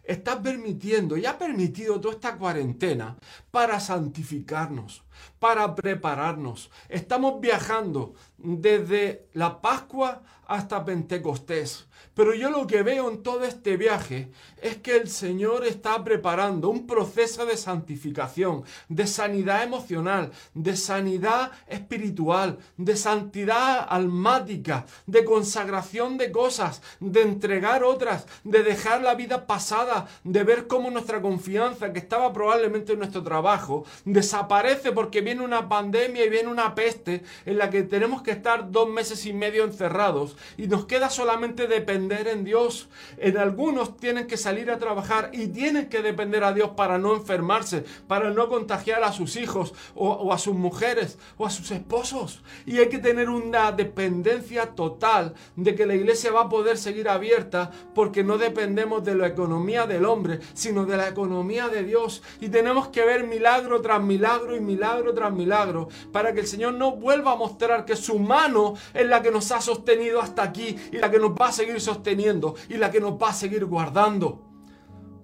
está 0.03 0.41
permitiendo 0.41 1.17
y 1.17 1.25
ha 1.25 1.37
permitido 1.37 1.99
toda 1.99 2.15
esta 2.15 2.37
cuarentena 2.37 3.17
para 3.51 3.79
santificarnos, 3.79 5.03
para 5.39 5.75
prepararnos. 5.75 6.69
Estamos 6.89 7.39
viajando 7.39 8.13
desde 8.37 9.27
la 9.33 9.61
Pascua 9.61 10.21
hasta 10.47 10.83
Pentecostés. 10.83 11.87
Pero 12.13 12.33
yo 12.33 12.49
lo 12.49 12.65
que 12.65 12.81
veo 12.81 13.11
en 13.11 13.21
todo 13.21 13.43
este 13.43 13.77
viaje 13.77 14.31
es 14.61 14.77
que 14.77 14.97
el 14.97 15.07
Señor 15.07 15.65
está 15.65 16.03
preparando 16.03 16.69
un 16.69 16.87
proceso 16.87 17.45
de 17.45 17.57
santificación, 17.57 18.63
de 18.89 19.05
sanidad 19.05 19.63
emocional, 19.63 20.31
de 20.55 20.75
sanidad 20.75 21.51
espiritual, 21.67 22.57
de 22.75 22.95
santidad 22.95 23.85
almática, 23.87 24.87
de 25.05 25.25
consagración 25.25 26.17
de 26.17 26.31
cosas, 26.31 26.81
de 26.99 27.21
entregar 27.21 27.83
otras, 27.83 28.25
de 28.43 28.63
dejar 28.63 29.01
la 29.03 29.13
vida 29.13 29.45
pasada, 29.45 30.07
de 30.23 30.43
ver 30.43 30.65
cómo 30.65 30.89
nuestra 30.89 31.21
confianza, 31.21 31.93
que 31.93 31.99
estaba 31.99 32.33
probablemente 32.33 32.93
en 32.93 32.99
nuestro 32.99 33.21
trabajo, 33.21 33.85
desaparece 34.05 34.91
porque 35.07 35.21
viene 35.21 35.41
una 35.41 35.69
pandemia 35.69 36.25
y 36.25 36.29
viene 36.29 36.49
una 36.49 36.75
peste 36.75 37.23
en 37.45 37.57
la 37.57 37.69
que 37.69 37.83
tenemos 37.83 38.21
que 38.23 38.31
estar 38.31 38.73
dos 38.73 38.89
meses 38.89 39.25
y 39.25 39.31
medio 39.31 39.63
encerrados 39.63 40.35
y 40.57 40.67
nos 40.67 40.83
queda 40.83 41.09
solamente 41.09 41.67
depender 41.67 42.27
en 42.27 42.43
Dios. 42.43 42.89
En 43.17 43.37
algunos 43.37 43.95
tienen 43.95 44.27
que 44.27 44.35
salir 44.35 44.69
a 44.69 44.79
trabajar 44.79 45.29
y 45.31 45.47
tienen 45.47 45.87
que 45.87 46.01
depender 46.01 46.43
a 46.43 46.51
Dios 46.51 46.71
para 46.75 46.97
no 46.97 47.15
enfermarse, 47.15 47.85
para 48.09 48.31
no 48.31 48.49
contagiar 48.49 49.01
a 49.05 49.13
sus 49.13 49.37
hijos 49.37 49.73
o, 49.95 50.33
a 50.33 50.37
sus 50.37 50.55
mujeres 50.55 51.17
o 51.37 51.45
a 51.45 51.51
sus 51.51 51.71
esposos. 51.71 52.41
Y 52.65 52.79
hay 52.79 52.89
que 52.89 52.97
tener 52.97 53.29
una 53.29 53.71
dependencia 53.71 54.75
total 54.75 55.35
de 55.55 55.73
que 55.73 55.85
la 55.85 55.95
iglesia 55.95 56.33
va 56.33 56.41
a 56.41 56.49
poder 56.49 56.77
seguir 56.77 57.07
abierta 57.07 57.71
porque 57.95 58.25
no 58.25 58.37
dependemos 58.37 59.05
de 59.05 59.15
la 59.15 59.27
economía 59.27 59.87
del 59.87 60.03
hombre, 60.03 60.41
sino 60.53 60.85
de 60.85 60.97
la 60.97 61.07
economía 61.07 61.69
de 61.69 61.83
Dios. 61.83 62.23
Y 62.41 62.49
tenemos 62.49 62.89
que 62.89 63.05
ver 63.05 63.23
milagro 63.23 63.79
tras 63.79 64.03
milagro 64.03 64.53
y 64.53 64.59
milagro 64.59 64.96
tras 65.13 65.33
milagro 65.33 65.87
para 66.11 66.33
que 66.33 66.41
el 66.41 66.47
Señor 66.47 66.73
no 66.73 66.95
vuelva 66.95 67.33
a 67.33 67.35
mostrar 67.35 67.85
que 67.85 67.95
su 67.95 68.19
mano 68.19 68.75
es 68.93 69.07
la 69.07 69.21
que 69.21 69.31
nos 69.31 69.51
ha 69.51 69.61
sostenido 69.61 70.21
hasta 70.21 70.43
aquí 70.43 70.75
y 70.91 70.97
la 70.97 71.11
que 71.11 71.19
nos 71.19 71.31
va 71.31 71.49
a 71.49 71.51
seguir 71.51 71.79
sosteniendo 71.79 72.55
y 72.69 72.77
la 72.77 72.91
que 72.91 72.99
nos 72.99 73.13
va 73.13 73.29
a 73.29 73.33
seguir 73.33 73.65
guardando. 73.65 74.41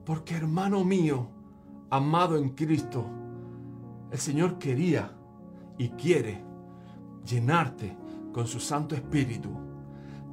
Porque 0.05 0.35
hermano 0.35 0.83
mío, 0.83 1.27
amado 1.89 2.37
en 2.37 2.49
Cristo, 2.49 3.05
el 4.11 4.19
Señor 4.19 4.59
quería 4.59 5.11
y 5.77 5.89
quiere 5.89 6.43
llenarte 7.25 7.95
con 8.31 8.47
su 8.47 8.59
Santo 8.59 8.95
Espíritu. 8.95 9.49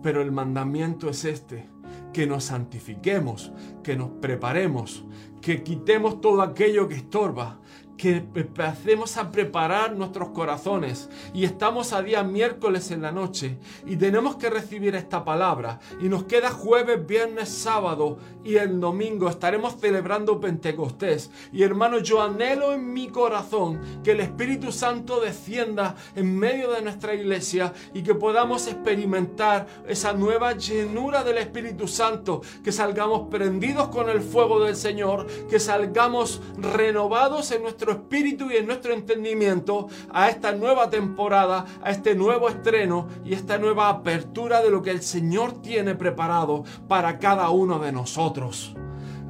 Pero 0.03 0.22
el 0.22 0.33
mandamiento 0.33 1.09
es 1.09 1.24
este, 1.24 1.68
que 2.12 2.26
nos 2.26 2.44
santifiquemos, 2.44 3.53
que 3.83 3.96
nos 3.96 4.11
preparemos, 4.20 5.05
que 5.40 5.62
quitemos 5.62 6.20
todo 6.20 6.42
aquello 6.42 6.88
que 6.88 6.96
estorba, 6.96 7.61
que 8.00 8.16
empecemos 8.34 9.18
a 9.18 9.30
preparar 9.30 9.94
nuestros 9.94 10.30
corazones. 10.30 11.10
Y 11.34 11.44
estamos 11.44 11.92
a 11.92 12.00
día 12.00 12.22
miércoles 12.22 12.90
en 12.92 13.02
la 13.02 13.12
noche 13.12 13.58
y 13.84 13.96
tenemos 13.96 14.36
que 14.36 14.48
recibir 14.48 14.94
esta 14.94 15.22
palabra. 15.22 15.80
Y 16.00 16.08
nos 16.08 16.24
queda 16.24 16.48
jueves, 16.50 17.06
viernes, 17.06 17.50
sábado 17.50 18.16
y 18.42 18.56
el 18.56 18.80
domingo. 18.80 19.28
Estaremos 19.28 19.76
celebrando 19.78 20.40
Pentecostés. 20.40 21.30
Y 21.52 21.62
hermanos 21.62 22.02
yo 22.04 22.22
anhelo 22.22 22.72
en 22.72 22.90
mi 22.90 23.08
corazón 23.08 23.78
que 24.02 24.12
el 24.12 24.20
Espíritu 24.20 24.72
Santo 24.72 25.20
descienda 25.20 25.94
en 26.16 26.38
medio 26.38 26.70
de 26.70 26.80
nuestra 26.80 27.12
iglesia 27.12 27.74
y 27.92 28.02
que 28.02 28.14
podamos 28.14 28.66
experimentar 28.66 29.66
esa 29.86 30.14
nueva 30.14 30.56
llenura 30.56 31.22
del 31.22 31.36
Espíritu 31.36 31.86
Santo, 31.86 32.40
que 32.64 32.72
salgamos 32.72 33.28
prendidos 33.28 33.88
con 33.88 34.08
el 34.08 34.22
fuego 34.22 34.64
del 34.64 34.74
Señor, 34.74 35.26
que 35.50 35.60
salgamos 35.60 36.40
renovados 36.56 37.50
en 37.50 37.62
nuestro 37.62 37.89
espíritu 37.92 38.50
y 38.50 38.57
en 38.57 38.66
nuestro 38.66 38.92
entendimiento 38.92 39.88
a 40.12 40.29
esta 40.29 40.53
nueva 40.53 40.90
temporada, 40.90 41.66
a 41.83 41.90
este 41.90 42.14
nuevo 42.14 42.48
estreno 42.48 43.09
y 43.24 43.35
esta 43.35 43.59
nueva 43.59 43.88
apertura 43.88 44.62
de 44.62 44.70
lo 44.70 44.83
que 44.83 44.90
el 44.90 45.03
Señor 45.03 45.61
tiene 45.62 45.94
preparado 45.94 46.64
para 46.88 47.18
cada 47.18 47.50
uno 47.50 47.79
de 47.79 47.92
nosotros. 47.92 48.74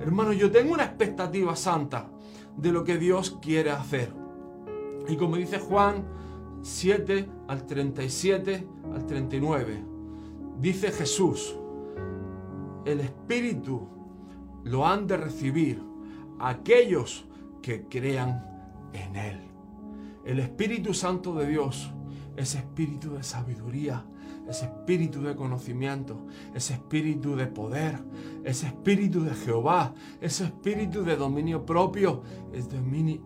Hermano, 0.01 0.33
yo 0.33 0.51
tengo 0.51 0.73
una 0.73 0.85
expectativa 0.85 1.55
santa 1.57 2.09
de 2.57 2.73
lo 2.73 2.85
que 2.85 2.99
Dios 2.99 3.39
quiere 3.43 3.71
hacer. 3.71 4.13
Y 5.09 5.17
como 5.17 5.37
dice 5.37 5.59
Juan 5.59 6.05
7 6.63 7.29
al 7.49 7.67
37 7.67 8.67
al 8.95 9.07
39, 9.07 9.85
dice 10.59 10.91
Jesús, 10.91 11.57
el 12.85 13.01
Espíritu 13.01 13.89
lo 14.65 14.87
han 14.87 15.07
de 15.07 15.17
recibir 15.17 15.83
aquellos 16.39 17.27
que 17.63 17.87
crean 17.87 18.50
en 18.93 19.17
Él. 19.17 19.41
El 20.25 20.41
Espíritu 20.41 20.95
Santo 20.95 21.35
de 21.35 21.47
Dios 21.47 21.91
es 22.37 22.55
espíritu 22.55 23.15
de 23.15 23.23
sabiduría, 23.23 24.05
es 24.49 24.63
espíritu 24.63 25.23
de 25.23 25.37
conocimiento, 25.37 26.27
es 26.55 26.71
espíritu 26.71 27.37
de 27.37 27.47
poder, 27.47 27.99
es 28.45 28.65
espíritu 28.65 29.23
de 29.23 29.35
Jehová, 29.35 29.95
es 30.21 30.41
espíritu 30.41 31.03
de 31.03 31.17
dominio 31.17 31.65
propio, 31.65 32.23
es, 32.53 32.69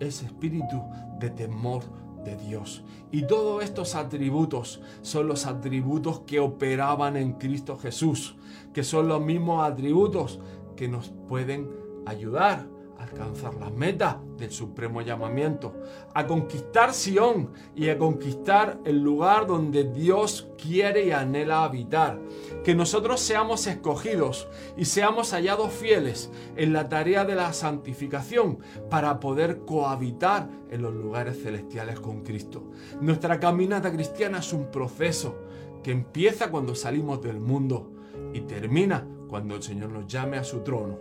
es 0.01 0.23
espíritu 0.23 0.83
de 1.19 1.31
temor 1.31 1.83
de 2.25 2.37
Dios. 2.37 2.85
Y 3.11 3.27
todos 3.27 3.63
estos 3.63 3.95
atributos 3.95 4.81
son 5.03 5.29
los 5.29 5.47
atributos 5.47 6.21
que 6.21 6.41
operaban 6.41 7.17
en 7.17 7.35
Cristo 7.35 7.77
Jesús, 7.77 8.37
que 8.73 8.83
son 8.83 9.09
los 9.09 9.23
mismos 9.23 9.63
atributos 9.65 10.41
que 10.77 10.89
nos 10.89 11.11
pueden 11.29 11.71
ayudar 12.07 12.74
alcanzar 12.99 13.55
las 13.55 13.73
metas 13.73 14.17
del 14.39 14.51
supremo 14.51 15.03
llamamiento, 15.03 15.75
a 16.15 16.27
conquistar 16.27 16.93
Sión 16.93 17.51
y 17.75 17.89
a 17.89 17.99
conquistar 17.99 18.79
el 18.85 19.01
lugar 19.01 19.47
donde 19.47 19.85
Dios 19.85 20.49
quiere 20.61 21.07
y 21.07 21.13
anhela 21.13 21.65
habitar. 21.65 22.21
Que 22.65 22.75
nosotros 22.75 23.21
seamos 23.21 23.67
escogidos 23.67 24.49
y 24.77 24.85
seamos 24.87 25.33
hallados 25.33 25.73
fieles 25.73 26.31
en 26.57 26.73
la 26.73 26.89
tarea 26.89 27.25
de 27.25 27.35
la 27.35 27.53
santificación 27.53 28.59
para 28.91 29.21
poder 29.21 29.61
cohabitar 29.65 30.49
en 30.71 30.83
los 30.83 30.95
lugares 30.95 31.43
celestiales 31.43 32.01
con 32.01 32.23
Cristo. 32.23 32.71
Nuestra 33.01 33.39
caminata 33.39 33.93
cristiana 33.93 34.39
es 34.39 34.53
un 34.53 34.71
proceso 34.71 35.37
que 35.83 35.93
empieza 35.93 36.51
cuando 36.51 36.75
salimos 36.75 37.21
del 37.23 37.41
mundo 37.41 37.93
y 38.33 38.41
termina 38.41 39.07
cuando 39.29 39.57
el 39.57 39.63
Señor 39.63 39.91
nos 39.91 40.07
llame 40.07 40.39
a 40.39 40.45
su 40.45 40.61
trono. 40.61 40.99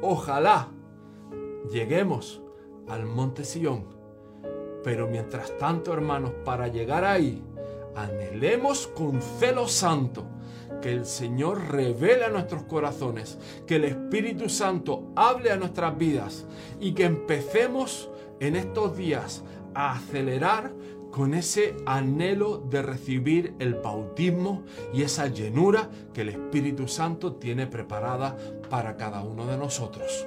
Ojalá 0.00 0.68
lleguemos 1.70 2.42
al 2.88 3.06
monte 3.06 3.44
Sion. 3.44 3.84
Pero 4.82 5.08
mientras 5.08 5.56
tanto, 5.58 5.92
hermanos, 5.92 6.32
para 6.44 6.68
llegar 6.68 7.04
ahí, 7.04 7.42
anhelemos 7.94 8.86
con 8.88 9.20
celo 9.20 9.68
santo 9.68 10.24
que 10.80 10.92
el 10.92 11.06
Señor 11.06 11.70
revele 11.70 12.24
a 12.24 12.30
nuestros 12.30 12.64
corazones, 12.64 13.38
que 13.66 13.76
el 13.76 13.84
Espíritu 13.84 14.48
Santo 14.48 15.12
hable 15.14 15.50
a 15.50 15.56
nuestras 15.56 15.96
vidas 15.96 16.44
y 16.80 16.92
que 16.92 17.04
empecemos 17.04 18.10
en 18.40 18.56
estos 18.56 18.96
días 18.96 19.44
a 19.74 19.92
acelerar 19.92 20.72
con 21.12 21.34
ese 21.34 21.76
anhelo 21.84 22.58
de 22.58 22.82
recibir 22.82 23.54
el 23.58 23.74
bautismo 23.74 24.64
y 24.92 25.02
esa 25.02 25.28
llenura 25.28 25.90
que 26.12 26.22
el 26.22 26.30
Espíritu 26.30 26.88
Santo 26.88 27.34
tiene 27.34 27.66
preparada 27.66 28.36
para 28.70 28.96
cada 28.96 29.22
uno 29.22 29.46
de 29.46 29.58
nosotros. 29.58 30.26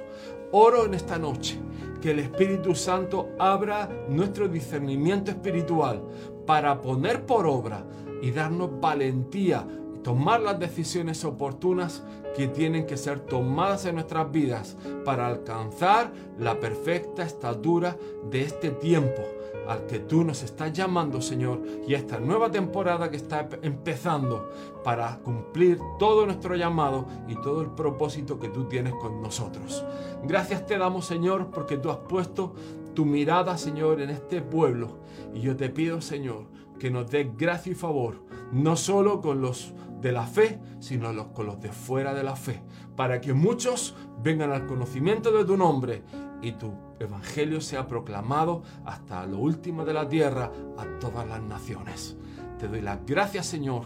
Oro 0.58 0.86
en 0.86 0.94
esta 0.94 1.18
noche. 1.18 1.60
Que 2.00 2.12
el 2.12 2.18
Espíritu 2.18 2.74
Santo 2.74 3.28
abra 3.38 3.90
nuestro 4.08 4.48
discernimiento 4.48 5.30
espiritual 5.30 6.02
para 6.46 6.80
poner 6.80 7.26
por 7.26 7.46
obra 7.46 7.84
y 8.22 8.30
darnos 8.30 8.80
valentía 8.80 9.66
y 9.94 9.98
tomar 9.98 10.40
las 10.40 10.58
decisiones 10.58 11.22
oportunas 11.26 12.02
que 12.34 12.48
tienen 12.48 12.86
que 12.86 12.96
ser 12.96 13.20
tomadas 13.20 13.84
en 13.84 13.96
nuestras 13.96 14.32
vidas 14.32 14.78
para 15.04 15.26
alcanzar 15.26 16.10
la 16.38 16.58
perfecta 16.58 17.22
estatura 17.22 17.94
de 18.30 18.40
este 18.40 18.70
tiempo 18.70 19.35
al 19.68 19.86
que 19.86 19.98
tú 19.98 20.24
nos 20.24 20.42
estás 20.42 20.72
llamando, 20.72 21.20
Señor, 21.20 21.62
y 21.86 21.94
esta 21.94 22.18
nueva 22.20 22.50
temporada 22.50 23.10
que 23.10 23.16
está 23.16 23.48
empezando 23.62 24.50
para 24.84 25.18
cumplir 25.18 25.78
todo 25.98 26.26
nuestro 26.26 26.54
llamado 26.56 27.06
y 27.28 27.34
todo 27.36 27.62
el 27.62 27.68
propósito 27.68 28.38
que 28.38 28.48
tú 28.48 28.64
tienes 28.64 28.94
con 28.94 29.20
nosotros. 29.20 29.84
Gracias 30.24 30.66
te 30.66 30.78
damos, 30.78 31.06
Señor, 31.06 31.50
porque 31.50 31.76
tú 31.78 31.90
has 31.90 31.98
puesto 31.98 32.54
tu 32.94 33.04
mirada, 33.04 33.58
Señor, 33.58 34.00
en 34.00 34.10
este 34.10 34.40
pueblo. 34.42 34.98
Y 35.34 35.40
yo 35.40 35.56
te 35.56 35.68
pido, 35.68 36.00
Señor, 36.00 36.46
que 36.78 36.90
nos 36.90 37.10
dé 37.10 37.32
gracia 37.36 37.72
y 37.72 37.74
favor, 37.74 38.22
no 38.52 38.76
solo 38.76 39.20
con 39.20 39.40
los 39.40 39.72
de 40.00 40.12
la 40.12 40.26
fe, 40.26 40.58
sino 40.78 41.32
con 41.32 41.46
los 41.46 41.60
de 41.60 41.72
fuera 41.72 42.14
de 42.14 42.22
la 42.22 42.36
fe, 42.36 42.62
para 42.96 43.20
que 43.20 43.32
muchos 43.32 43.94
vengan 44.22 44.52
al 44.52 44.66
conocimiento 44.66 45.32
de 45.32 45.44
tu 45.44 45.56
nombre 45.56 46.02
y 46.42 46.52
tu 46.52 46.72
evangelio 46.98 47.60
sea 47.60 47.86
proclamado 47.86 48.62
hasta 48.84 49.26
lo 49.26 49.38
último 49.38 49.84
de 49.84 49.94
la 49.94 50.08
tierra 50.08 50.50
a 50.76 50.98
todas 50.98 51.26
las 51.26 51.42
naciones. 51.42 52.16
Te 52.58 52.68
doy 52.68 52.80
las 52.80 53.04
gracias, 53.06 53.46
Señor. 53.46 53.84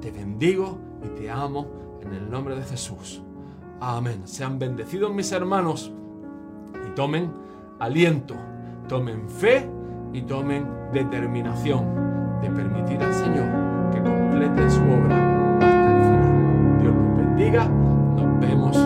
te 0.00 0.10
bendigo 0.10 0.78
y 1.02 1.08
te 1.18 1.30
amo 1.30 1.66
en 2.02 2.12
el 2.12 2.30
nombre 2.30 2.56
de 2.56 2.62
Jesús. 2.62 3.22
Amén. 3.80 4.22
Sean 4.26 4.58
bendecidos 4.58 5.14
mis 5.14 5.32
hermanos 5.32 5.90
y 6.86 6.94
tomen 6.94 7.32
aliento, 7.78 8.34
tomen 8.88 9.28
fe 9.28 9.68
y 10.12 10.22
tomen 10.22 10.66
determinación 10.92 12.40
de 12.40 12.50
permitir 12.50 13.02
al 13.02 13.14
Señor 13.14 13.90
que 13.92 14.02
complete 14.02 14.70
su 14.70 14.80
obra 14.82 15.56
hasta 15.60 15.96
el 15.96 16.02
final. 16.04 16.78
Dios 16.80 16.94
los 16.94 17.16
bendiga. 17.16 17.68
Nos 17.68 18.40
vemos 18.40 18.83